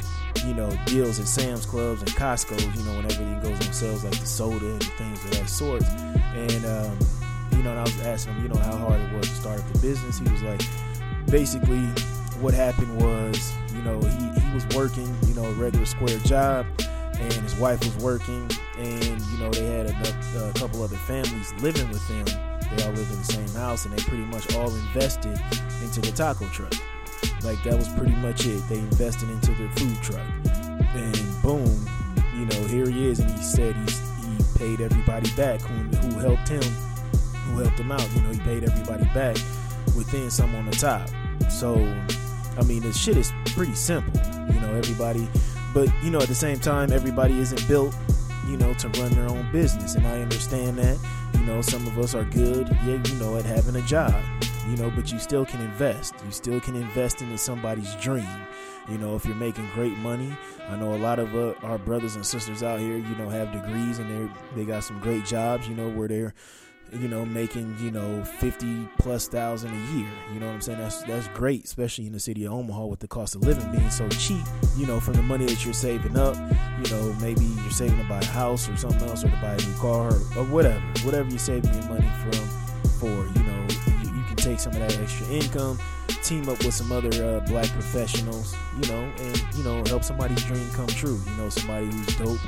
[0.46, 2.64] you know, deals at Sam's Clubs and Costco's.
[2.64, 5.84] You know, when everything goes on sales like the soda and things of that sort.
[5.84, 6.98] And um,
[7.62, 9.60] you know, and I was asking him, you know, how hard it was to start
[9.60, 10.20] up the business.
[10.20, 10.62] He was like,
[11.28, 11.86] basically,
[12.42, 16.66] what happened was, you know, he, he was working, you know, a regular square job,
[17.22, 19.96] and his wife was working, and you know, they had a,
[20.38, 22.26] uh, a couple other families living with them.
[22.76, 25.40] They all lived in the same house, and they pretty much all invested
[25.82, 26.74] into the taco truck.
[27.44, 28.62] Like that was pretty much it.
[28.70, 30.28] They invested into the food truck,
[30.96, 31.88] and boom,
[32.36, 36.20] you know, here he is, and he said he's he paid everybody back who, who
[36.20, 38.08] helped him, who helped him out.
[38.14, 39.36] You know, he paid everybody back
[39.96, 41.10] within some on the top.
[41.50, 41.76] So,
[42.58, 44.14] I mean, the shit is pretty simple.
[44.54, 45.28] You know, everybody,
[45.74, 47.96] but you know, at the same time, everybody isn't built,
[48.48, 50.98] you know, to run their own business, and I understand that.
[51.34, 54.14] You know, some of us are good, yeah, you know, at having a job.
[54.68, 56.14] You know, but you still can invest.
[56.24, 58.28] You still can invest into somebody's dream.
[58.90, 60.36] You know, if you're making great money,
[60.70, 63.52] I know a lot of uh, our brothers and sisters out here, you know, have
[63.52, 65.68] degrees and they they got some great jobs.
[65.68, 66.34] You know, where they're
[66.92, 70.10] you know, making, you know, 50 plus thousand a year.
[70.34, 70.80] You know what I'm saying?
[70.80, 73.90] That's that's great, especially in the city of Omaha with the cost of living being
[73.90, 74.44] so cheap,
[74.78, 76.36] you know, from the money that you're saving up,
[76.84, 79.54] you know, maybe you're saving to buy a house or something else or to buy
[79.54, 80.80] a new car or, or whatever.
[81.04, 82.48] Whatever you're saving your money from
[83.00, 83.68] for, you know,
[84.04, 85.80] you, you, can take some of that extra income,
[86.24, 90.44] team up with some other uh, black professionals, you know, and you know, help somebody's
[90.46, 91.20] dream come true.
[91.26, 92.40] You know, somebody who's dope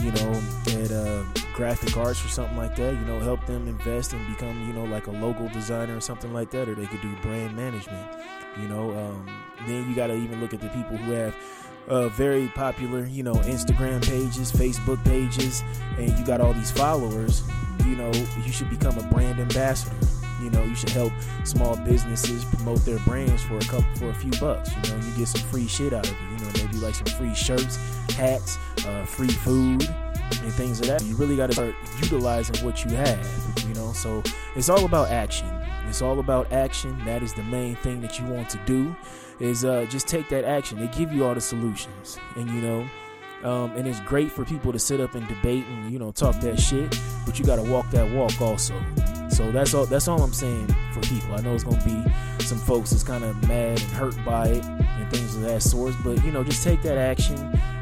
[0.00, 4.12] you know, at uh, graphic arts or something like that, you know, help them invest
[4.12, 7.00] and become, you know, like a logo designer or something like that, or they could
[7.00, 8.06] do brand management,
[8.60, 8.90] you know.
[8.90, 9.28] Um,
[9.66, 11.34] then you got to even look at the people who have
[11.88, 15.62] uh, very popular, you know, Instagram pages, Facebook pages,
[15.98, 17.42] and you got all these followers,
[17.84, 18.12] you know,
[18.44, 19.94] you should become a brand ambassador.
[20.42, 21.12] You know, you should help
[21.44, 24.70] small businesses promote their brands for a couple for a few bucks.
[24.70, 26.35] You know, you get some free shit out of it.
[26.54, 27.76] Maybe like some free shirts,
[28.12, 29.82] hats, uh, free food,
[30.42, 31.06] and things of like that.
[31.06, 33.64] You really got to start utilizing what you have.
[33.66, 34.22] You know, so
[34.54, 35.48] it's all about action.
[35.88, 36.98] It's all about action.
[37.04, 38.94] That is the main thing that you want to do.
[39.38, 40.78] Is uh, just take that action.
[40.78, 42.88] They give you all the solutions, and you know.
[43.44, 46.40] Um, and it's great for people to sit up and debate and you know talk
[46.40, 48.74] that shit, but you got to walk that walk also.
[49.28, 49.84] So that's all.
[49.84, 51.34] That's all I'm saying for people.
[51.34, 54.64] I know it's gonna be some folks that's kind of mad and hurt by it
[55.06, 55.94] and things of that sort.
[56.04, 57.36] But you know, just take that action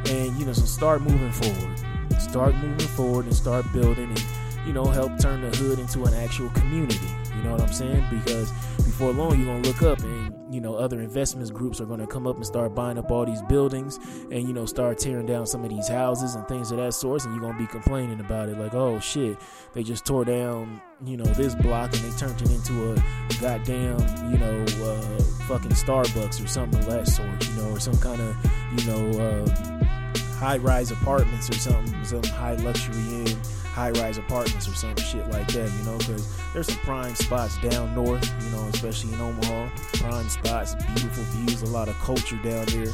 [0.09, 1.79] and you know, so start moving forward.
[2.19, 4.25] Start moving forward and start building and
[4.67, 7.09] you know help turn the hood into an actual community.
[7.37, 8.07] You know what I'm saying?
[8.11, 12.07] Because before long, you're gonna look up and you know other investments groups are gonna
[12.07, 13.99] come up and start buying up all these buildings
[14.31, 17.25] and you know start tearing down some of these houses and things of that sort.
[17.25, 19.39] And you're gonna be complaining about it, like, oh shit,
[19.73, 23.99] they just tore down you know this block and they turned it into a goddamn
[24.33, 28.21] you know uh, fucking Starbucks or something of that sort, you know, or some kind
[28.21, 28.37] of
[28.79, 29.75] you know uh,
[30.35, 33.39] high rise apartments or something, some high luxury in
[33.75, 37.59] high rise apartments or some shit like that, you know, because there's some prime spots
[37.59, 39.69] down north, you know, especially in Omaha.
[39.95, 42.93] Prime spots, beautiful views, a lot of culture down there,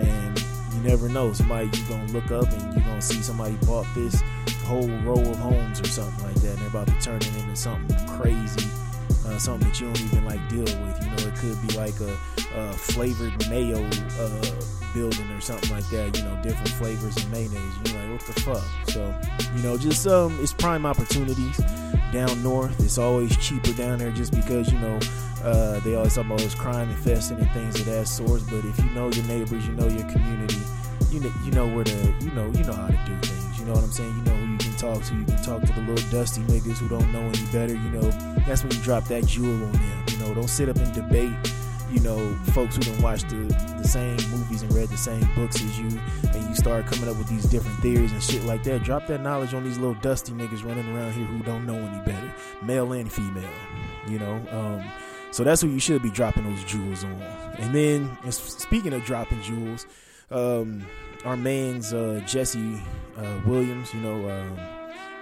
[0.00, 1.32] and you never know.
[1.32, 4.20] Somebody you're gonna look up and you're gonna see somebody bought this
[4.64, 7.54] whole row of homes or something like that, and they're about to turn it into
[7.54, 8.68] something crazy
[9.26, 11.02] uh, something that you don't even like deal with.
[11.02, 12.16] You know, it could be like a,
[12.58, 13.84] a flavored mayo
[14.18, 14.50] uh,
[14.94, 16.16] building or something like that.
[16.16, 17.60] You know, different flavors of mayonnaise.
[17.84, 18.64] You're like, what the fuck?
[18.88, 19.14] So,
[19.56, 21.60] you know, just um, it's prime opportunities
[22.12, 22.78] down north.
[22.80, 24.98] It's always cheaper down there just because you know
[25.44, 28.42] uh, they always talk about it's crime infested and things of that sort.
[28.50, 30.60] But if you know your neighbors, you know your community,
[31.10, 33.58] you know you know where to you know you know how to do things.
[33.58, 34.16] You know what I'm saying?
[34.16, 34.45] You know
[34.76, 35.14] talk to.
[35.14, 37.72] You can talk to the little dusty niggas who don't know any better.
[37.74, 38.10] You know
[38.46, 40.04] that's when you drop that jewel on them.
[40.10, 41.32] You know, don't sit up and debate.
[41.90, 43.36] You know, folks who don't watch the,
[43.78, 45.86] the same movies and read the same books as you,
[46.32, 48.82] and you start coming up with these different theories and shit like that.
[48.82, 52.04] Drop that knowledge on these little dusty niggas running around here who don't know any
[52.04, 53.48] better, male and female.
[54.08, 54.84] You know, um,
[55.30, 57.22] so that's what you should be dropping those jewels on.
[57.58, 59.86] And then, speaking of dropping jewels,
[60.30, 60.84] um,
[61.24, 62.80] our man's uh, Jesse
[63.16, 64.58] uh, Williams, you know, um,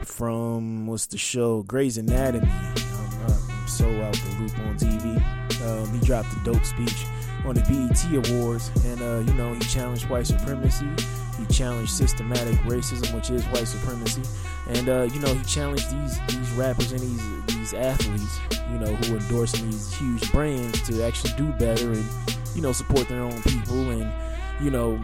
[0.05, 2.47] from what's the show Grey's Anatomy.
[2.47, 5.17] I'm, uh, I'm so out the loop on TV.
[5.67, 7.07] Um, he dropped a dope speech
[7.45, 10.87] on the BET Awards, and uh, you know he challenged white supremacy.
[11.39, 14.23] He challenged systematic racism, which is white supremacy,
[14.69, 18.95] and uh, you know he challenged these these rappers and these these athletes, you know,
[18.95, 22.05] who are endorsing these huge brands to actually do better and
[22.55, 24.13] you know support their own people and
[24.63, 25.01] you know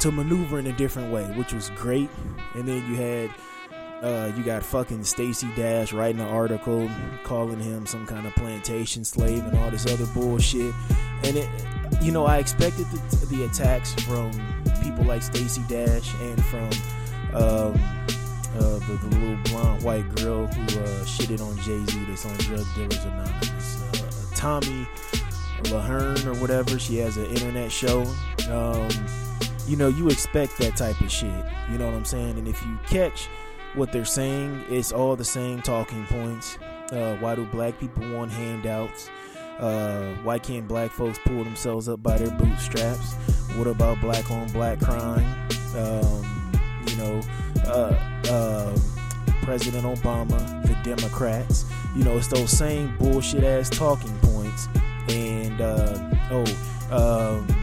[0.00, 2.10] to maneuver in a different way, which was great.
[2.54, 3.30] And then you had
[4.02, 6.88] uh, you got fucking Stacey Dash writing an article
[7.24, 10.72] calling him some kind of plantation slave and all this other bullshit.
[11.24, 11.48] And it,
[12.00, 14.30] you know, I expected the, the attacks from
[14.82, 16.70] people like Stacey Dash and from
[17.34, 17.80] um,
[18.56, 22.36] uh, the, the, little blonde white girl who uh, shitted on Jay Z that's on
[22.38, 23.82] Drug Dealers Anonymous.
[23.82, 24.88] Uh, Tomi
[25.64, 26.78] Lahren or whatever.
[26.78, 28.02] She has an internet show.
[28.48, 28.88] Um,
[29.68, 31.44] you know, you expect that type of shit.
[31.70, 32.38] You know what I'm saying?
[32.38, 33.28] And if you catch
[33.74, 34.64] what they're saying.
[34.68, 36.58] It's all the same talking points.
[36.92, 39.10] Uh, why do black people want handouts?
[39.58, 43.14] Uh, why can't black folks pull themselves up by their bootstraps?
[43.56, 45.48] What about black on black crime?
[45.76, 46.52] Um,
[46.86, 47.20] you know,
[47.66, 48.78] uh, uh,
[49.42, 51.64] President Obama, the Democrats.
[51.96, 54.68] You know, it's those same bullshit ass talking points.
[55.08, 55.98] And uh,
[56.30, 56.44] oh,
[56.90, 57.57] um,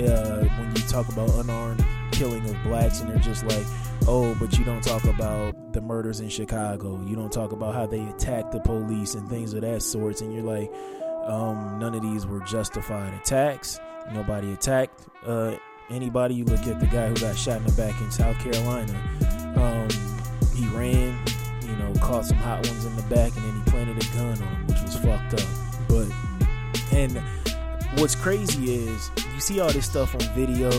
[0.00, 3.66] uh, when you talk about unarmed killing of blacks, and they're just like,
[4.06, 7.00] oh, but you don't talk about the murders in Chicago.
[7.04, 10.20] You don't talk about how they attacked the police and things of that sort.
[10.20, 10.72] And you're like,
[11.26, 13.80] um, none of these were justified attacks.
[14.12, 15.56] Nobody attacked uh,
[15.90, 16.34] anybody.
[16.34, 18.92] You look at the guy who got shot in the back in South Carolina.
[19.56, 19.88] Um,
[20.54, 21.18] he ran,
[21.62, 24.26] you know, caught some hot ones in the back, and then he planted a gun
[24.26, 25.48] on him, which was fucked up.
[25.88, 26.08] But
[26.92, 27.20] and
[27.98, 30.70] what's crazy is you see all this stuff on video,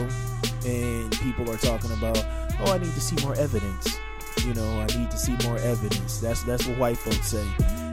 [0.65, 2.23] and people are talking about
[2.61, 3.99] oh, I need to see more evidence.
[4.45, 6.19] You know, I need to see more evidence.
[6.19, 7.45] That's that's what white folks say.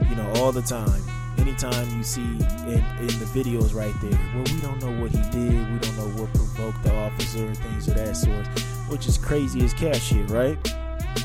[0.08, 1.02] You know, all the time.
[1.38, 5.22] Anytime you see in, in the videos right there, well, we don't know what he
[5.30, 5.72] did.
[5.72, 8.46] We don't know what provoked the officer and things of that sort,
[8.88, 10.58] which is crazy as cat shit, right?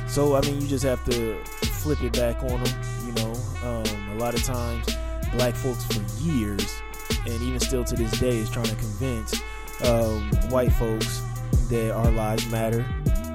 [0.08, 2.82] So, I mean, you just have to flip it back on them.
[3.06, 4.86] You know, um, a lot of times,
[5.34, 6.82] black folks for years,
[7.28, 9.40] and even still to this day, is trying to convince
[9.84, 11.22] um, white folks
[11.70, 12.86] that our lives matter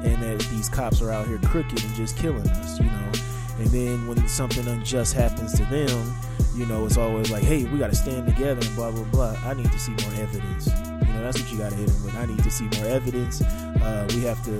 [0.04, 3.12] and that these cops are out here crooked and just killing us, you know.
[3.58, 6.14] And then when something unjust happens to them,
[6.54, 9.36] you know, it's always like, hey, we got to stand together and blah, blah, blah.
[9.44, 10.66] I need to see more evidence.
[10.66, 12.14] You know, that's what you got to hit them with.
[12.16, 13.42] I need to see more evidence.
[13.42, 14.50] Uh, we have to,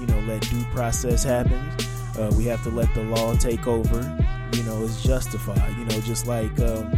[0.00, 1.58] you know, let due process happen.
[2.18, 4.00] Uh, we have to let the law take over.
[4.52, 5.76] You know, it's justified.
[5.78, 6.92] You know, just like, um,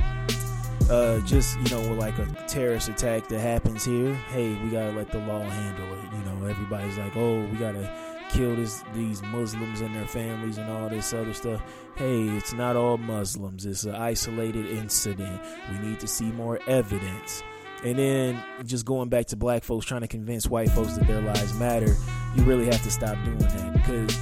[0.90, 4.90] uh, just you know, with like a terrorist attack that happens here, hey, we gotta
[4.92, 6.04] let the law handle it.
[6.12, 7.90] You know, everybody's like, oh, we gotta
[8.30, 11.62] kill this, these Muslims and their families and all this other stuff.
[11.96, 13.66] Hey, it's not all Muslims.
[13.66, 15.40] It's an isolated incident.
[15.70, 17.42] We need to see more evidence.
[17.84, 21.22] And then just going back to black folks trying to convince white folks that their
[21.22, 21.96] lives matter,
[22.36, 24.18] you really have to stop doing that because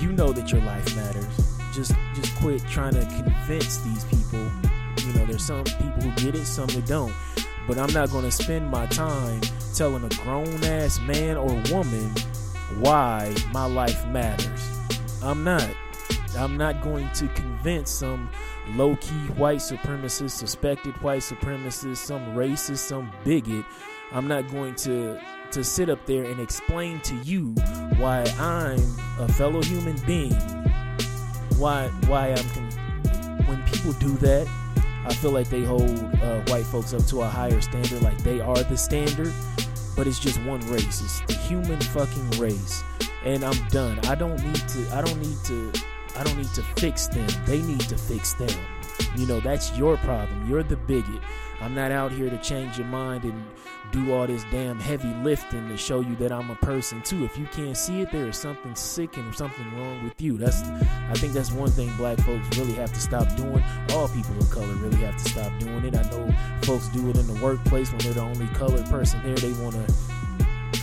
[0.00, 1.26] you know that your life matters.
[1.74, 4.50] Just just quit trying to convince these people
[5.24, 7.12] know, there's some people who get it, some that don't.
[7.66, 9.40] But I'm not going to spend my time
[9.74, 12.10] telling a grown ass man or woman
[12.80, 14.68] why my life matters.
[15.22, 15.68] I'm not.
[16.36, 18.28] I'm not going to convince some
[18.70, 23.64] low key white supremacist, suspected white supremacist, some racist, some bigot.
[24.12, 25.20] I'm not going to
[25.52, 27.52] to sit up there and explain to you
[27.96, 28.80] why I'm
[29.20, 30.34] a fellow human being.
[31.56, 34.48] Why why I'm con- when people do that,
[35.04, 35.90] I feel like they hold
[36.22, 39.32] uh, white folks up to a higher standard, like they are the standard.
[39.96, 41.00] But it's just one race.
[41.02, 42.82] It's the human fucking race,
[43.24, 43.98] and I'm done.
[44.06, 44.88] I don't need to.
[44.92, 45.72] I don't need to.
[46.16, 47.28] I don't need to fix them.
[47.46, 48.50] They need to fix them.
[49.16, 50.48] You know, that's your problem.
[50.48, 51.20] You're the bigot.
[51.60, 53.44] I'm not out here to change your mind and
[53.94, 57.24] do all this damn heavy lifting to show you that I'm a person too.
[57.24, 60.36] If you can't see it, there is something sick and something wrong with you.
[60.36, 63.62] That's I think that's one thing black folks really have to stop doing.
[63.92, 65.94] All people of color really have to stop doing it.
[65.94, 69.36] I know folks do it in the workplace when they're the only colored person there.
[69.36, 69.94] They want to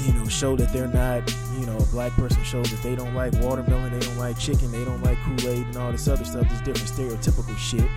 [0.06, 1.22] you know, show that they're not,
[1.60, 4.72] you know, a black person shows that they don't like watermelon, they don't like chicken,
[4.72, 7.88] they don't like Kool-Aid and all this other stuff, this different stereotypical shit.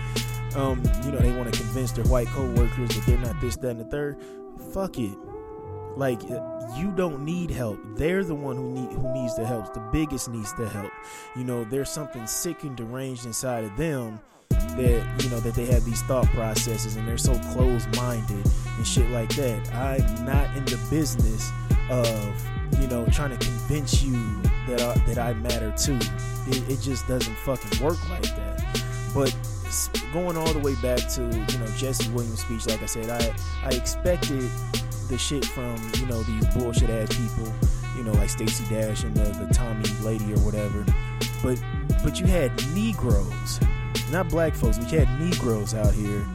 [0.55, 3.69] Um, you know, they want to convince their white co-workers that they're not this, that,
[3.69, 4.17] and the third
[4.73, 5.17] fuck it.
[5.95, 6.41] Like uh,
[6.77, 7.79] you don't need help.
[7.95, 9.73] They're the one who need who needs the help.
[9.73, 10.91] The biggest needs the help.
[11.35, 15.65] You know, there's something sick and deranged inside of them that you know that they
[15.65, 18.45] have these thought processes and they're so closed-minded
[18.77, 19.73] and shit like that.
[19.73, 21.49] I'm not in the business
[21.89, 24.13] of you know trying to convince you
[24.67, 25.99] that I, that I matter too.
[26.47, 28.83] It, it just doesn't fucking work like that.
[29.13, 29.35] But
[30.13, 33.33] going all the way back to you know Jesse Williams' speech, like I said, I
[33.63, 34.49] I expected
[35.09, 37.51] the shit from you know these bullshit ass people,
[37.97, 40.85] you know like Stacey Dash and the, the Tomi lady or whatever,
[41.43, 41.61] but
[42.03, 43.59] but you had Negroes,
[44.11, 46.25] not black folks, but you had Negroes out here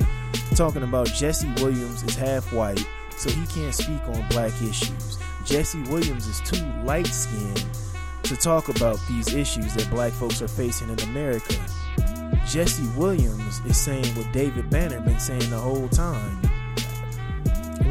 [0.54, 2.84] talking about Jesse Williams is half white,
[3.16, 5.18] so he can't speak on black issues.
[5.44, 7.64] Jesse Williams is too light skinned
[8.24, 11.54] to talk about these issues that black folks are facing in America.
[12.50, 16.36] Jesse Williams is saying what David Banner been saying the whole time.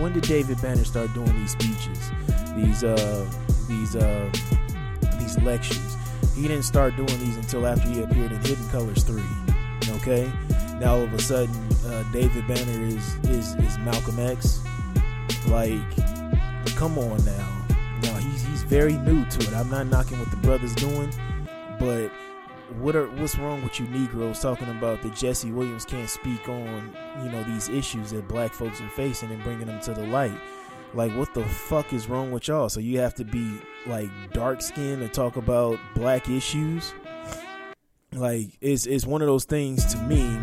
[0.02, 2.12] When did David Banner start doing these speeches,
[2.58, 3.26] these uh,
[3.70, 4.30] these uh,
[5.18, 5.96] these lectures?
[6.36, 9.24] He didn't start doing these until after he appeared in Hidden Colors three.
[10.02, 10.30] Okay,
[10.82, 11.56] now all of a sudden
[11.88, 14.60] uh, David Banner is is is Malcolm X.
[15.48, 15.80] Like,
[16.76, 17.66] come on now.
[18.04, 19.54] Now he's he's very new to it.
[19.54, 21.14] I'm not knocking what the brother's doing,
[21.80, 22.12] but
[22.78, 26.96] what are what's wrong with you Negroes talking about that Jesse Williams can't speak on
[27.24, 30.40] you know these issues that black folks are facing and bringing them to the light?
[30.94, 32.70] Like what the fuck is wrong with y'all?
[32.70, 36.94] So you have to be like dark skinned to talk about black issues?
[38.12, 40.38] Like it's it's one of those things to me.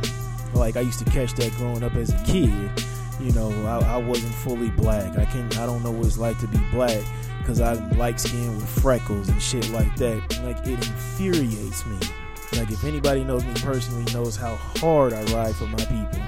[0.55, 2.70] Like I used to catch that growing up as a kid.
[3.20, 5.18] You know, I, I wasn't fully black.
[5.18, 7.03] I can I don't know what it's like to be black
[7.47, 10.20] because I'm light skinned with freckles and shit like that.
[10.42, 11.97] Like it infuriates me.
[12.55, 16.22] Like if anybody knows me personally knows how hard I ride for my people.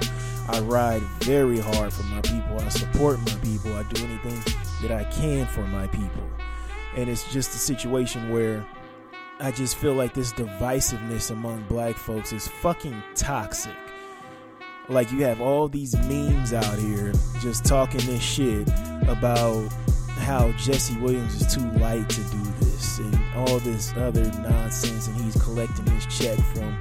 [0.49, 2.61] I ride very hard for my people.
[2.61, 3.75] I support my people.
[3.75, 4.41] I do anything
[4.83, 6.23] that I can for my people.
[6.95, 8.65] And it's just a situation where
[9.41, 13.75] I just feel like this divisiveness among black folks is fucking toxic.
[14.89, 18.69] Like you have all these memes out here just talking this shit
[19.09, 19.69] about
[20.29, 25.19] how Jesse Williams is too light to do this and all this other nonsense and
[25.23, 26.77] he's collecting his check from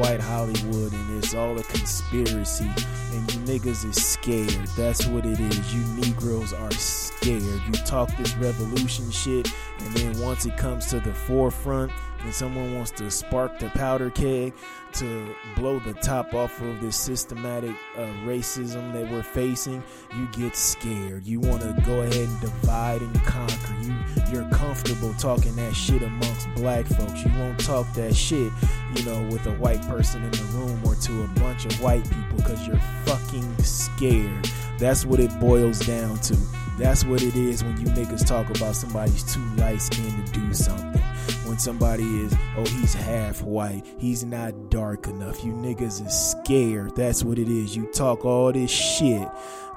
[0.00, 2.64] white Hollywood and it's all a conspiracy
[3.12, 4.66] and you niggas is scared.
[4.74, 5.74] That's what it is.
[5.74, 7.42] You Negroes are scared.
[7.42, 12.74] You talk this revolution shit and then once it comes to the forefront and someone
[12.74, 14.52] wants to spark the powder keg
[14.94, 19.82] to blow the top off of this systematic uh, racism that we're facing,
[20.16, 21.26] you get scared.
[21.26, 23.74] You want to go ahead and divide and conquer.
[23.82, 23.94] You
[24.32, 27.24] you're comfortable talking that shit amongst black folks.
[27.24, 28.52] You won't talk that shit,
[28.94, 32.04] you know, with a white person in the room or to a bunch of white
[32.04, 34.50] people because you're fucking scared.
[34.78, 36.36] That's what it boils down to.
[36.78, 40.54] That's what it is when you niggas talk about somebody's too light skinned to do
[40.54, 41.02] something.
[41.46, 45.44] When somebody is, oh, he's half white, he's not dark enough.
[45.44, 46.94] You niggas is scared.
[46.96, 47.76] That's what it is.
[47.76, 49.28] You talk all this shit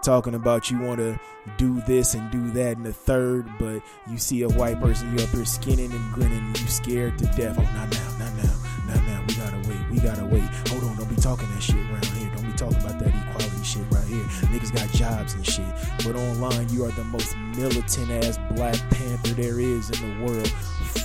[0.02, 1.20] talking about you want to
[1.58, 5.24] do this and do that and the third, but you see a white person, you
[5.24, 7.58] up here skinning and grinning, you scared to death.
[7.58, 8.54] Oh, not now, not now,
[8.88, 9.24] not now.
[9.28, 10.44] We gotta wait, we gotta wait.
[10.70, 12.32] Hold on, don't be talking that shit around here.
[12.36, 14.24] Don't be talking about that equality shit right here.
[14.50, 15.66] Niggas got jobs and shit.
[16.06, 20.52] But online, you are the most militant ass Black Panther there is in the world.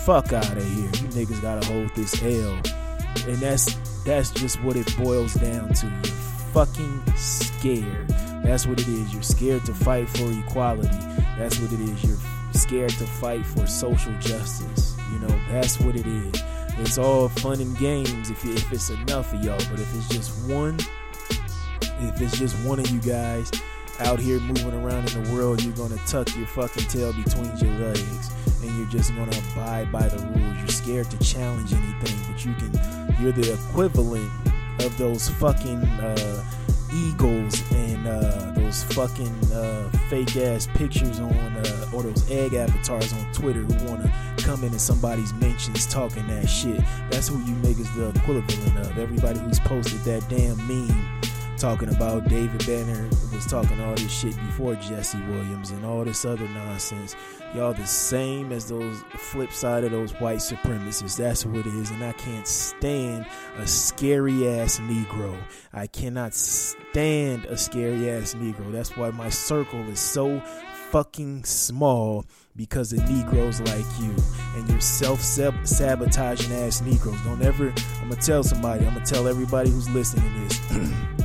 [0.05, 0.85] Fuck out of here.
[0.85, 2.61] You niggas gotta hold this L.
[3.27, 3.75] And that's
[4.05, 5.87] that's just what it boils down to.
[5.87, 6.15] You're
[6.53, 8.09] fucking scared.
[8.45, 9.13] That's what it is.
[9.13, 10.89] You're scared to fight for equality.
[11.37, 12.05] That's what it is.
[12.05, 12.19] You're
[12.53, 14.97] scared to fight for social justice.
[15.13, 16.43] You know, that's what it is.
[16.79, 19.59] It's all fun and games if, if it's enough of y'all.
[19.71, 20.79] But if it's just one,
[22.01, 23.51] if it's just one of you guys
[24.01, 27.73] out here moving around in the world, you're gonna tuck your fucking tail between your
[27.79, 28.31] legs
[28.63, 30.59] and you're just gonna abide by the rules.
[30.59, 33.17] You're scared to challenge anything, but you can.
[33.21, 34.31] You're the equivalent
[34.81, 36.45] of those fucking uh,
[36.93, 43.13] eagles and uh, those fucking uh, fake ass pictures on uh, or those egg avatars
[43.13, 46.81] on Twitter who wanna come in somebody's mentions talking that shit.
[47.11, 48.99] That's who you make niggas the equivalent of.
[48.99, 51.16] Everybody who's posted that damn meme
[51.57, 56.25] talking about David Banner was talking all this shit before Jesse Williams and all this
[56.25, 57.17] other nonsense.
[57.55, 61.17] Y'all the same as those flip side of those white supremacists.
[61.17, 61.91] That's what it is.
[61.91, 63.27] And I can't stand
[63.57, 65.37] a scary ass Negro.
[65.73, 68.71] I cannot stand a scary ass Negro.
[68.71, 70.41] That's why my circle is so
[70.91, 74.15] fucking small because of Negroes like you
[74.55, 77.21] and your self sabotaging ass Negroes.
[77.23, 81.13] Don't ever, I'm gonna tell somebody, I'm gonna tell everybody who's listening to this.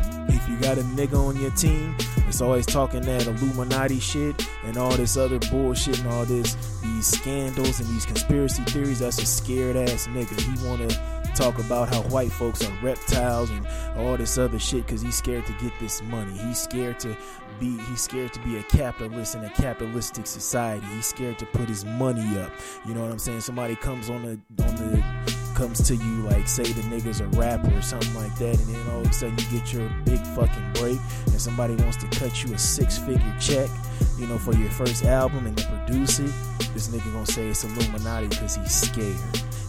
[0.52, 4.92] you got a nigga on your team that's always talking that Illuminati shit and all
[4.92, 9.76] this other bullshit and all this these scandals and these conspiracy theories, that's a scared
[9.76, 10.40] ass nigga.
[10.40, 10.90] He wanna
[11.36, 13.66] talk about how white folks are reptiles and
[13.98, 16.38] all this other shit because he's scared to get this money.
[16.38, 17.16] He's scared to
[17.60, 20.86] be he's scared to be a capitalist in a capitalistic society.
[20.88, 22.52] He's scared to put his money up.
[22.86, 23.42] You know what I'm saying?
[23.42, 27.72] Somebody comes on the on the comes to you like say the nigga's a rapper
[27.78, 30.74] or something like that and then all of a sudden you get your big fucking
[30.74, 30.98] break
[31.28, 33.70] and somebody wants to cut you a six figure check
[34.18, 36.34] you know for your first album and to produce it
[36.74, 39.16] this nigga gonna say it's illuminati because he's scared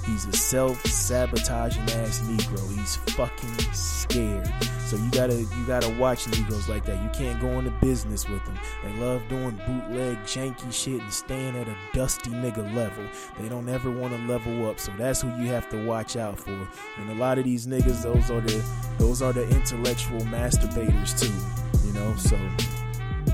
[0.05, 2.77] He's a self sabotaging ass Negro.
[2.77, 4.51] He's fucking scared.
[4.87, 7.03] So you gotta you gotta watch Negroes like that.
[7.03, 8.59] You can't go into business with them.
[8.85, 13.05] They love doing bootleg, janky shit and staying at a dusty nigga level.
[13.39, 14.81] They don't ever want to level up.
[14.81, 16.69] So that's who you have to watch out for.
[16.99, 18.63] And a lot of these niggas, those are the
[18.99, 21.87] those are the intellectual masturbators too.
[21.87, 22.37] You know, so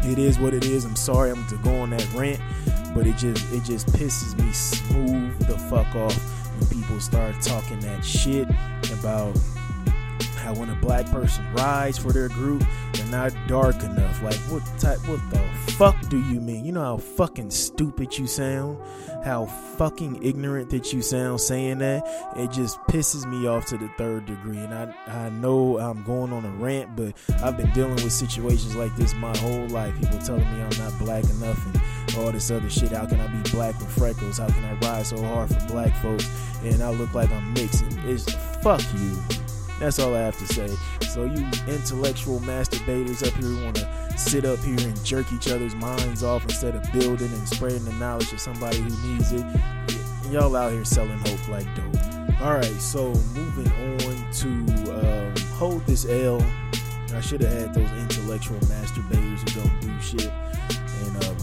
[0.08, 0.84] it is what it is.
[0.84, 2.40] I'm sorry I'm to go on that rant,
[2.94, 6.37] but it just it just pisses me smooth the fuck off
[7.00, 8.48] start talking that shit
[8.92, 9.36] about
[10.48, 14.22] how when a black person rides for their group, they're not dark enough.
[14.22, 15.38] Like what type what the
[15.72, 16.64] fuck do you mean?
[16.64, 18.78] You know how fucking stupid you sound?
[19.24, 19.44] How
[19.76, 22.02] fucking ignorant that you sound saying that?
[22.36, 24.58] It just pisses me off to the third degree.
[24.58, 28.74] And I I know I'm going on a rant, but I've been dealing with situations
[28.74, 29.94] like this my whole life.
[30.00, 32.92] People telling me I'm not black enough and all this other shit.
[32.92, 34.38] How can I be black with freckles?
[34.38, 36.26] How can I ride so hard for black folks
[36.64, 37.92] and I look like I'm mixing?
[38.06, 38.32] It's
[38.62, 39.18] fuck you.
[39.78, 40.68] That's all I have to say.
[41.08, 45.74] So you intellectual masturbators up here want to sit up here and jerk each other's
[45.74, 49.44] minds off instead of building and spreading the knowledge to somebody who needs it.
[50.30, 52.40] Y'all out here selling hope like dope.
[52.40, 54.48] All right, so moving on to
[54.94, 56.44] um, hold this L.
[57.14, 60.32] I should have had those intellectual masturbators who don't do shit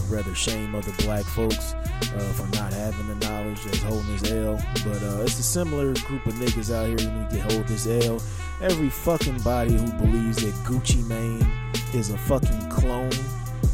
[0.08, 4.54] rather shame other black folks uh, for not having the knowledge that's holding this L.
[4.84, 7.86] But uh, it's a similar group of niggas out here who need to hold this
[7.86, 8.20] L.
[8.60, 11.46] Every fucking body who believes that Gucci Mane
[11.94, 13.10] is a fucking clone.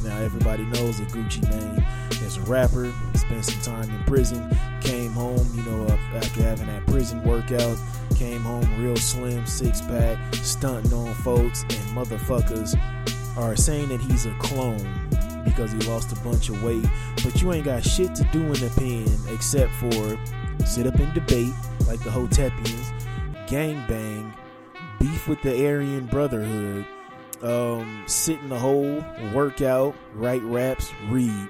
[0.02, 1.84] Now everybody knows that Gucci Mane
[2.26, 2.92] is a rapper.
[3.14, 4.48] Spent some time in prison.
[4.80, 7.76] Came home, you know, after having that prison workout.
[8.16, 12.76] Came home real slim, six pack, stunting on folks, and motherfuckers
[13.36, 15.08] are saying that he's a clone
[15.44, 16.84] because he lost a bunch of weight.
[17.24, 20.18] But you ain't got shit to do in the pen except for
[20.66, 21.52] sit up and debate
[21.86, 24.32] like the Hotepians, gang bang,
[25.00, 26.86] beef with the Aryan Brotherhood,
[27.42, 31.48] um, sit in the hole, work out, write raps, read.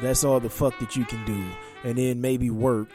[0.00, 1.42] That's all the fuck that you can do.
[1.84, 2.88] And then maybe work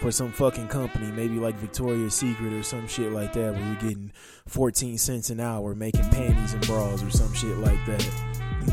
[0.00, 3.74] for some fucking company, maybe like Victoria's Secret or some shit like that, where you're
[3.76, 4.10] getting
[4.46, 8.10] 14 cents an hour making panties and bras or some shit like that.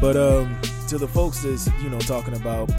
[0.01, 0.57] But um,
[0.87, 2.69] to the folks that's you know talking about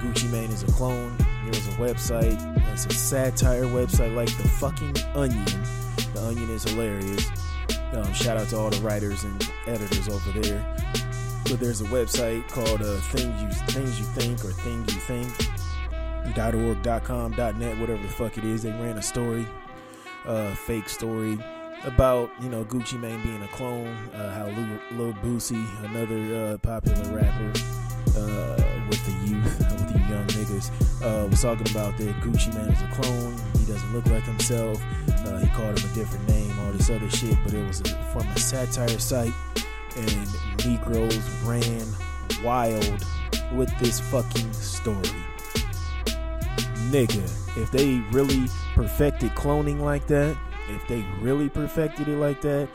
[0.00, 2.72] Gucci Mane is a clone, there was a website.
[2.72, 5.44] It's a satire website like the fucking Onion.
[6.14, 7.26] The Onion is hilarious.
[7.92, 10.76] Um, shout out to all the writers and editors over there.
[11.44, 15.32] But there's a website called uh, Things You Things You Think or Things You Think.
[16.36, 18.62] .org, .com, .net, whatever the fuck it is.
[18.62, 19.46] They ran a story,
[20.24, 21.38] uh, fake story
[21.84, 26.58] about you know Gucci Mane being a clone, uh, how Lil, Lil Boosie, another uh,
[26.58, 27.52] popular rapper
[28.16, 28.56] uh,
[28.88, 30.70] with the youth, with the young niggas,
[31.02, 33.36] uh, was talking about that Gucci Mane is a clone.
[33.58, 34.80] He doesn't look like himself.
[35.08, 37.36] Uh, he called him a different name, all this other shit.
[37.44, 37.80] But it was
[38.12, 39.34] from a satire site,
[39.96, 40.28] and
[40.64, 41.86] Negroes ran
[42.42, 43.04] wild
[43.54, 45.22] with this fucking story.
[46.90, 47.24] Nigga,
[47.56, 50.36] if they really perfected cloning like that,
[50.68, 52.68] if they really perfected it like that,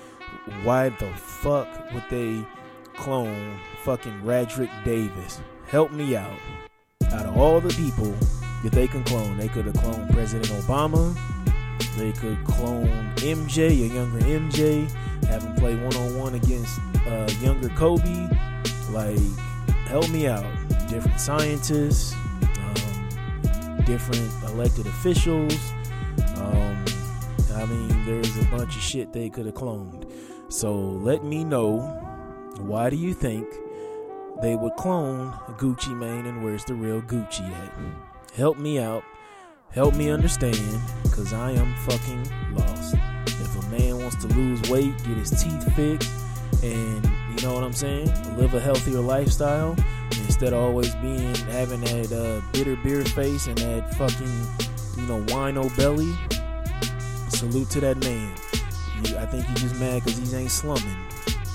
[0.64, 2.46] why the fuck would they
[2.96, 5.42] clone fucking Radric Davis?
[5.68, 6.38] Help me out.
[7.12, 8.14] Out of all the people
[8.64, 11.18] that they can clone, they could have cloned President Obama.
[11.98, 12.88] They could clone
[13.18, 14.90] MJ, a younger MJ,
[15.26, 18.30] have him play one on one against uh, younger Kobe.
[18.92, 19.20] Like,
[19.88, 20.46] help me out.
[20.88, 22.14] Different scientists,
[22.44, 25.58] um, different elected officials.
[26.36, 26.71] Um,
[27.62, 30.12] I mean, there's a bunch of shit they could have cloned.
[30.50, 31.78] So let me know
[32.58, 33.48] why do you think
[34.42, 37.72] they would clone Gucci Mane and where's the real Gucci at?
[38.36, 39.04] Help me out.
[39.70, 42.96] Help me understand, because I am fucking lost.
[43.28, 46.12] If a man wants to lose weight, get his teeth fixed,
[46.64, 48.08] and you know what I'm saying?
[48.38, 49.78] Live a healthier lifestyle
[50.24, 55.24] instead of always being having that uh, bitter beer face and that fucking, you know,
[55.34, 56.14] wino belly
[57.42, 58.32] salute to that man.
[59.18, 60.96] I think he's just mad because he ain't slumming.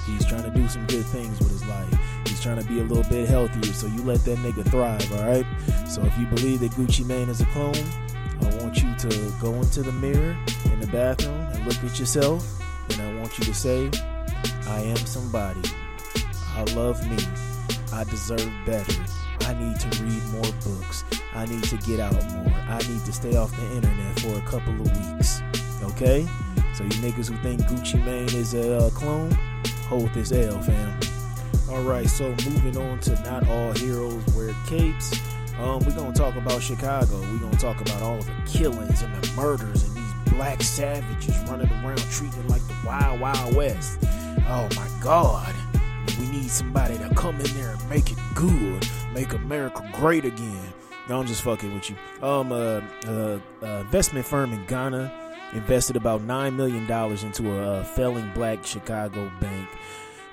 [0.05, 1.95] He's trying to do some good things with his life.
[2.26, 5.30] He's trying to be a little bit healthier, so you let that nigga thrive, all
[5.30, 5.47] right?
[5.87, 7.76] So if you believe that Gucci Mane is a clone,
[8.41, 12.45] I want you to go into the mirror in the bathroom and look at yourself,
[12.91, 13.89] and I want you to say,
[14.66, 15.62] I am somebody.
[16.57, 17.18] I love me.
[17.93, 19.05] I deserve better.
[19.43, 21.05] I need to read more books.
[21.32, 22.53] I need to get out more.
[22.68, 25.43] I need to stay off the internet for a couple of weeks.
[25.82, 26.26] Okay?
[26.74, 29.30] So you niggas who think Gucci Mane is a uh, clone,
[29.88, 31.00] hold this L, fam.
[31.68, 35.18] Alright, so moving on to Not All Heroes Wear Capes.
[35.58, 37.18] Um, we're gonna talk about Chicago.
[37.18, 41.70] We're gonna talk about all the killings and the murders and these black savages running
[41.82, 43.98] around treating like the wild, wild west.
[44.48, 45.54] oh my God,
[46.20, 50.72] we need somebody to come in there and make it good, make America great again.
[51.08, 51.96] No, I'm just fucking with you.
[52.22, 57.80] Um, uh, uh, uh investment firm in Ghana invested about nine million dollars into a,
[57.80, 59.68] a failing black Chicago bank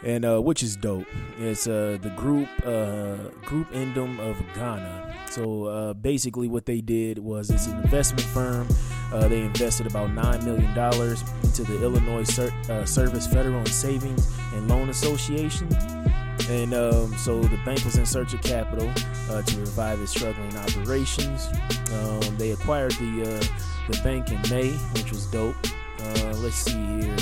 [0.03, 1.07] and uh, which is dope.
[1.39, 5.15] It's uh, the group uh, Groupe Nduom of Ghana.
[5.29, 8.67] So uh, basically, what they did was it's an investment firm.
[9.11, 13.67] Uh, they invested about nine million dollars into the Illinois Ser- uh, Service Federal and
[13.69, 15.69] Savings and Loan Association.
[16.49, 21.47] And um, so the bank was in search of capital to revive its struggling operations.
[21.91, 23.49] Um, they acquired the
[23.89, 25.55] the bank in May, which was dope.
[26.41, 27.17] let's see here.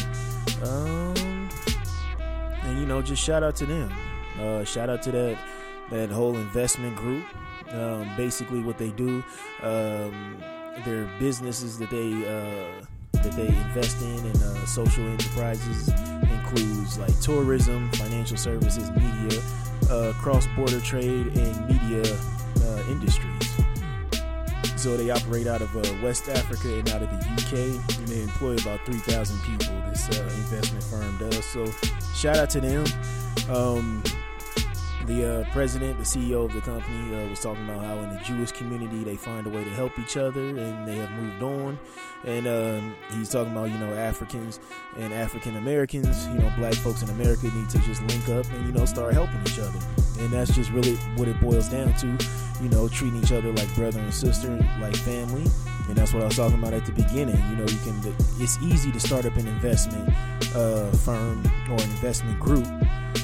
[0.63, 1.49] Um,
[2.63, 3.91] and you know, just shout out to them.
[4.39, 5.37] Uh, shout out to that
[5.89, 7.25] that whole investment group.
[7.71, 9.23] Um, basically, what they do,
[9.61, 10.37] um,
[10.85, 12.85] their businesses that they uh,
[13.23, 15.89] that they invest in and uh, social enterprises
[16.23, 19.41] includes like tourism, financial services, media,
[19.89, 22.03] uh, cross-border trade, and media
[22.63, 23.51] uh, industries.
[24.81, 28.21] So they operate out of uh, West Africa and out of the UK, and they
[28.23, 29.75] employ about 3,000 people.
[29.89, 31.45] This uh, investment firm does.
[31.45, 31.65] So
[32.15, 32.85] shout out to them.
[33.49, 34.03] Um,
[35.11, 38.19] the uh, president, the CEO of the company, uh, was talking about how in the
[38.23, 41.79] Jewish community they find a way to help each other and they have moved on.
[42.23, 44.59] And um, he's talking about, you know, Africans
[44.97, 48.65] and African Americans, you know, black folks in America need to just link up and,
[48.65, 49.79] you know, start helping each other.
[50.19, 52.07] And that's just really what it boils down to,
[52.61, 54.49] you know, treating each other like brother and sister,
[54.79, 55.45] like family.
[55.87, 57.37] And that's what I was talking about at the beginning.
[57.49, 60.07] You know, you can, it's easy to start up an investment
[60.55, 62.67] uh, firm or an investment group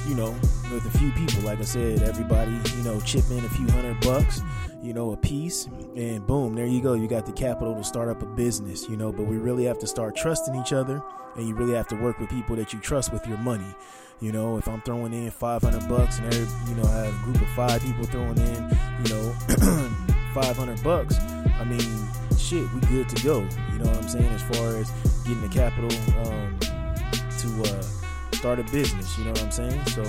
[0.07, 0.31] you know,
[0.71, 1.41] with a few people.
[1.43, 4.41] Like I said, everybody, you know, chip in a few hundred bucks,
[4.81, 6.93] you know, a piece, and boom, there you go.
[6.93, 9.11] You got the capital to start up a business, you know.
[9.11, 11.01] But we really have to start trusting each other,
[11.35, 13.75] and you really have to work with people that you trust with your money.
[14.19, 17.23] You know, if I'm throwing in 500 bucks and every, you know, I have a
[17.23, 19.31] group of five people throwing in, you know,
[20.33, 23.41] 500 bucks, I mean, shit, we good to go.
[23.71, 24.25] You know what I'm saying?
[24.25, 24.89] As far as
[25.23, 25.91] getting the capital
[26.25, 28.06] um, to, uh,
[28.37, 29.17] start a business.
[29.17, 29.83] You know what I'm saying?
[29.87, 30.03] So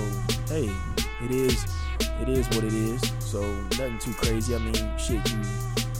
[0.48, 0.70] hey,
[1.24, 1.66] it is
[2.20, 3.00] it is what it is.
[3.20, 3.40] So
[3.78, 4.54] nothing too crazy.
[4.54, 5.42] I mean, shit, you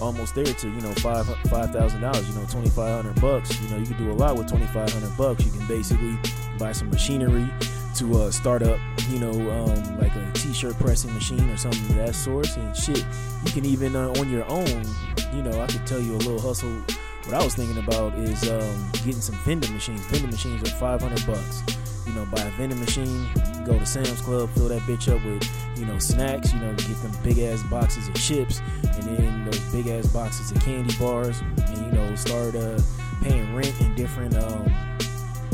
[0.01, 2.29] almost there to you know five five thousand dollars.
[2.29, 3.59] You know, twenty five hundred bucks.
[3.61, 5.45] You know, you can do a lot with twenty five hundred bucks.
[5.45, 6.19] You can basically
[6.59, 7.49] buy some machinery
[7.97, 8.79] to uh, start up.
[9.09, 12.55] You know, um, like a t-shirt pressing machine or something of that sort.
[12.59, 13.05] And shit,
[13.47, 14.85] you can even uh, on your own.
[15.33, 16.83] You know, I could tell you a little hustle.
[17.25, 20.01] What I was thinking about is um, getting some vending machines.
[20.07, 21.63] Vending machines are 500 bucks
[22.09, 23.27] you know, buy a vending machine,
[23.65, 25.47] go to Sam's Club, fill that bitch up with,
[25.79, 29.61] you know, snacks, you know, get them big ass boxes of chips, and then those
[29.73, 32.79] big ass boxes of candy bars, and you know, start uh,
[33.23, 34.73] paying rent in different um,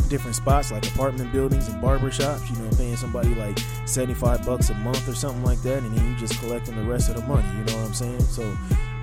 [0.09, 4.71] different spots like apartment buildings and barber shops, you know, paying somebody like 75 bucks
[4.71, 7.23] a month or something like that, and then you just collecting the rest of the
[7.23, 8.21] money, you know what I'm saying?
[8.21, 8.57] So,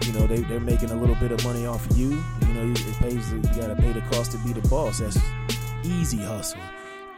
[0.06, 2.72] you know, they, they're making a little bit of money off of you, you know,
[2.72, 5.00] it pays, you gotta pay the cost to be the boss.
[5.00, 5.20] That's
[5.84, 6.62] easy hustle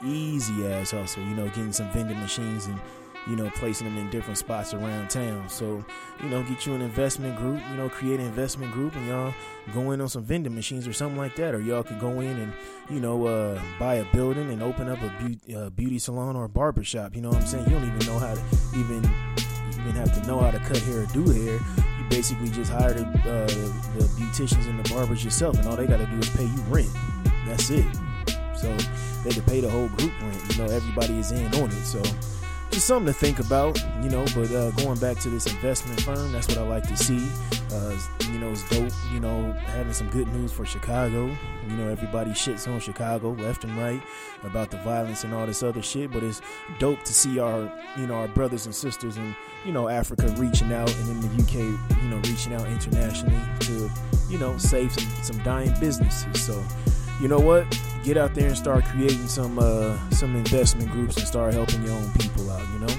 [0.06, 2.80] easy ass hustle, you know, getting some vending machines and
[3.28, 5.48] you know, placing them in different spots around town.
[5.50, 5.84] So,
[6.22, 9.34] you know, get you an investment group, you know, create an investment group and y'all
[9.74, 11.56] go in on some vending machines or something like that.
[11.56, 12.54] Or y'all could go in and,
[12.90, 16.46] you know, uh, buy a building and open up a beauty, uh, beauty salon or
[16.46, 17.16] a barber shop.
[17.16, 17.66] You know what I'm saying?
[17.66, 18.42] You don't even know how to
[18.76, 18.98] even,
[19.80, 21.60] even have to know how to cut hair or do hair.
[21.98, 23.48] You basically just hire the, uh,
[23.98, 26.62] the beauticians and the barbers yourself and all they got to do is pay you
[26.68, 26.90] rent.
[27.46, 27.86] That's it.
[28.64, 28.94] So,
[29.24, 30.42] they could pay the whole group rent.
[30.52, 31.86] You know, everybody is in on it.
[31.86, 32.02] So
[32.72, 34.26] just something to think about, you know.
[34.36, 37.30] But uh, going back to this investment firm, that's what I like to see.
[37.72, 37.98] Uh,
[38.32, 38.92] you know, it's dope.
[39.14, 41.28] You know, having some good news for Chicago.
[41.68, 44.02] You know, everybody shits on Chicago left and right
[44.44, 46.12] about the violence and all this other shit.
[46.12, 46.42] But it's
[46.80, 49.36] dope to see our, you know, our brothers and sisters in,
[49.66, 53.90] you know, Africa reaching out, and in the UK, you know, reaching out internationally to,
[54.30, 56.44] you know, save some some dying businesses.
[56.44, 56.62] So,
[57.22, 57.66] you know what?
[58.04, 61.94] Get out there and start creating some uh, some investment groups and start helping your
[61.94, 62.68] own people out.
[62.74, 62.94] You know.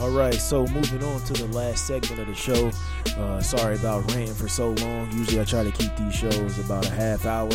[0.00, 2.70] All right, so moving on to the last segment of the show.
[3.16, 5.10] Uh, sorry about ranting for so long.
[5.12, 7.50] Usually, I try to keep these shows about a half hour.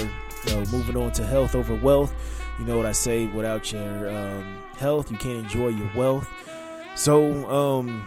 [0.71, 2.13] Moving on to health over wealth.
[2.57, 3.27] You know what I say?
[3.27, 6.27] Without your um, health, you can't enjoy your wealth.
[6.95, 8.05] So, um,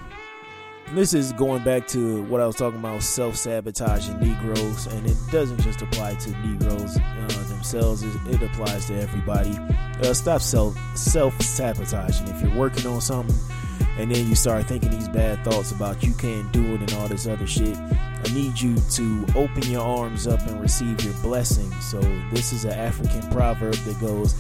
[0.95, 5.17] this is going back to what I was talking about self sabotaging Negroes, and it
[5.31, 9.57] doesn't just apply to Negroes uh, themselves, it, it, applies to everybody.
[10.03, 12.29] Uh, stop self self sabotaging.
[12.29, 13.37] If you're working on something
[13.99, 17.09] and then you start thinking these bad thoughts about you can't do it and all
[17.09, 21.71] this other shit, I need you to open your arms up and receive your blessing.
[21.81, 22.01] So,
[22.33, 24.35] this is an African proverb that goes,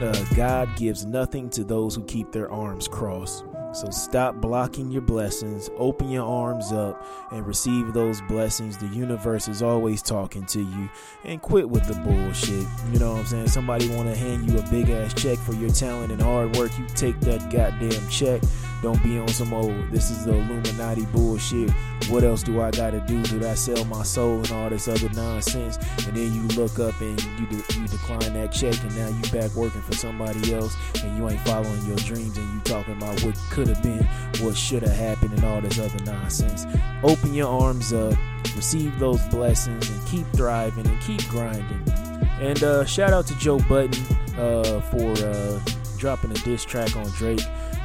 [0.00, 3.44] uh, God gives nothing to those who keep their arms crossed.
[3.76, 8.78] So stop blocking your blessings, open your arms up and receive those blessings.
[8.78, 10.88] The universe is always talking to you
[11.24, 12.66] and quit with the bullshit.
[12.90, 13.48] You know what I'm saying?
[13.48, 16.70] Somebody want to hand you a big ass check for your talent and hard work.
[16.78, 18.40] You take that goddamn check.
[18.86, 21.72] Don't be on some old, this is the Illuminati bullshit.
[22.08, 23.20] What else do I got to do?
[23.20, 25.76] Did I sell my soul and all this other nonsense?
[26.06, 29.32] And then you look up and you, de- you decline that check and now you
[29.32, 33.20] back working for somebody else and you ain't following your dreams and you talking about
[33.24, 34.04] what could have been,
[34.40, 36.64] what should have happened and all this other nonsense.
[37.02, 38.14] Open your arms up,
[38.54, 41.82] receive those blessings and keep thriving and keep grinding.
[42.38, 44.00] And uh, shout out to Joe Budden
[44.38, 45.60] uh, for uh,
[45.98, 47.40] dropping a diss track on Drake.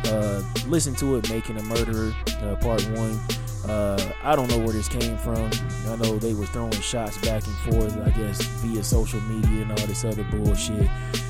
[0.06, 3.20] Uh, listen to it, Making a Murderer, uh, part one.
[3.68, 5.50] Uh, I don't know where this came from.
[5.88, 9.72] I know they were throwing shots back and forth, I guess, via social media and
[9.72, 10.90] all this other bullshit.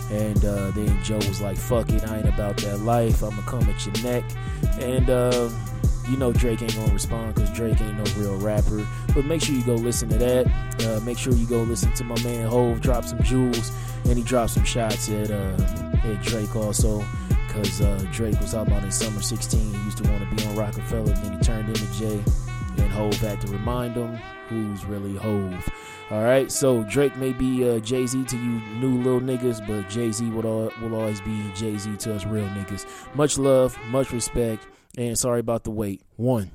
[0.09, 3.21] And uh, then Joe was like, fuck it, I ain't about that life.
[3.21, 4.23] I'm gonna come at your neck.
[4.79, 5.49] And, uh,
[6.09, 8.85] you know Drake ain't gonna respond because Drake ain't no real rapper.
[9.13, 10.47] But make sure you go listen to that.
[10.85, 13.71] Uh, make sure you go listen to my man Hove drop some jewels,
[14.05, 15.55] and he dropped some shots at uh,
[16.03, 17.05] at Drake also.
[17.51, 20.55] Because uh, Drake was about in summer 16, he used to want to be on
[20.55, 22.23] Rockefeller, then he turned into Jay.
[22.77, 24.15] And Hove had to remind him
[24.47, 25.69] who's really Hove.
[26.11, 29.89] All right, so Drake may be uh, Jay Z to you new little niggas, but
[29.89, 32.85] Jay Z will, will always be Jay Z to us real niggas.
[33.15, 34.65] Much love, much respect,
[34.97, 36.01] and sorry about the wait.
[36.15, 36.51] One.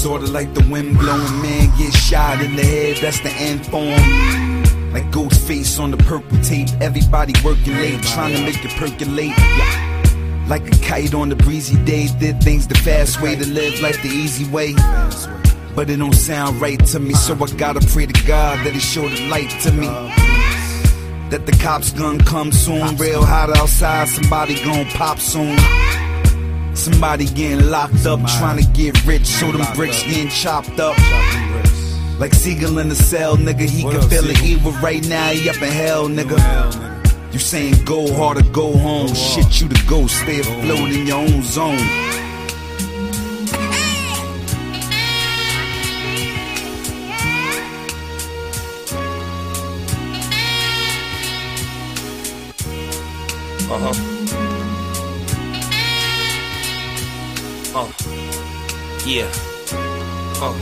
[0.00, 3.84] Sorta like the wind blowing man get shot in the head, that's the end form.
[4.94, 9.36] Like Ghostface on the purple tape, everybody working late, trying to make it percolate.
[9.36, 10.44] Yeah.
[10.48, 14.00] Like a kite on a breezy day, did things the fast way to live life
[14.02, 14.72] the easy way.
[15.76, 18.80] But it don't sound right to me, so I gotta pray to God that He
[18.80, 19.88] show the light to me.
[21.28, 25.58] That the cops gonna come soon, real hot outside, somebody gonna pop soon.
[26.74, 30.96] Somebody getting locked up, trying to get rich, so them bricks getting chopped up.
[32.18, 34.48] Like Sigel in the cell, nigga, he What can up, feel it Sigel?
[34.48, 36.38] evil right now, he up in hell, nigga.
[37.32, 41.06] You saying go hard or go home, Go shit you the ghost, stay afloat in
[41.06, 41.78] your own zone.
[53.72, 54.09] Uh huh.
[59.10, 59.28] Yeah.
[60.40, 60.56] Uh.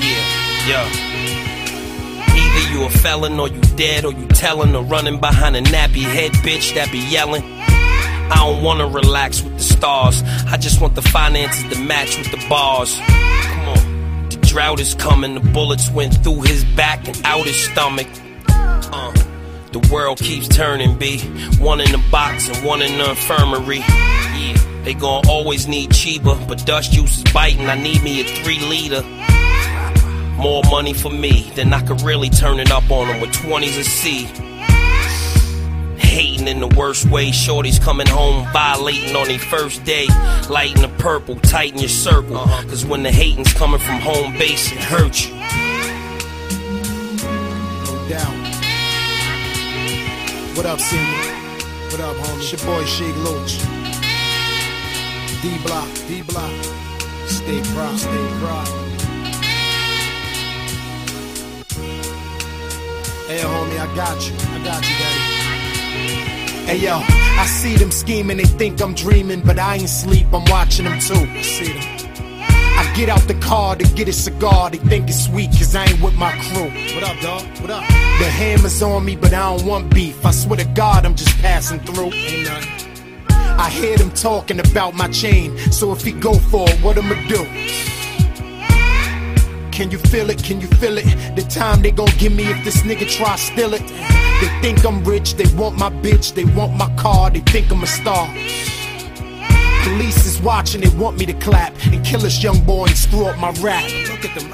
[0.00, 0.24] Yeah.
[0.66, 0.88] Yeah.
[2.34, 6.04] Either you a felon or you dead or you telling or running behind a nappy
[6.04, 7.42] head bitch that be yelling.
[7.44, 10.22] I don't wanna relax with the stars.
[10.46, 12.98] I just want the finances to match with the bars.
[13.42, 14.28] Come on.
[14.30, 15.34] The drought is coming.
[15.34, 18.08] The bullets went through his back and out his stomach.
[18.48, 19.12] Uh.
[19.72, 21.18] The world keeps turning, B.
[21.58, 23.82] One in the box and one in the infirmary.
[24.82, 27.66] They gon' always need Chiba, but dust juice is biting.
[27.68, 29.02] I need me a three liter.
[30.36, 33.78] More money for me, than I could really turn it up on them with 20s
[33.78, 34.24] a C.
[35.98, 40.06] Hating in the worst way, shorties coming home, violating on their first day.
[40.48, 42.38] Lighting the purple, tighten your circle.
[42.38, 42.68] Uh-huh.
[42.68, 45.34] Cause when the hating's coming from home base, it hurts you.
[47.84, 48.50] No doubt.
[50.56, 51.28] What up, Cindy?
[51.90, 52.38] What up, homie?
[52.38, 53.79] It's your boy Sheek Louch.
[55.42, 56.52] D Block, D Block.
[57.26, 58.68] Stay proud, stay proud.
[63.26, 64.34] Hey, homie, I got you.
[64.36, 66.66] I got you, daddy.
[66.66, 67.00] Hey, yo,
[67.40, 71.00] I see them scheming, they think I'm dreaming, but I ain't sleep, I'm watching them
[71.00, 71.14] too.
[71.14, 72.00] I see them.
[72.76, 74.68] I get out the car to get a cigar.
[74.68, 76.70] They think it's sweet cause I ain't with my crew.
[76.94, 77.42] What up, dog?
[77.62, 77.88] What up?
[77.88, 80.26] The hammer's on me, but I don't want beef.
[80.26, 82.12] I swear to God, I'm just passing through.
[82.12, 82.89] Ain't nothing.
[83.60, 85.56] I hear them talking about my chain.
[85.70, 87.44] So if he go for it, what I'ma do?
[89.70, 90.42] Can you feel it?
[90.42, 91.04] Can you feel it?
[91.36, 93.86] The time they gon' give me if this nigga try steal it.
[94.40, 97.82] They think I'm rich, they want my bitch, they want my car, they think I'm
[97.82, 98.28] a star.
[99.84, 103.26] Police is watching, they want me to clap and kill this young boy and screw
[103.26, 103.84] up my rap.
[104.08, 104.50] Look at them.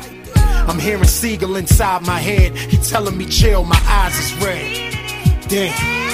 [0.68, 2.56] I'm hearing Sigel inside my head.
[2.56, 5.46] He telling me chill, my eyes is red.
[5.48, 6.05] Damn.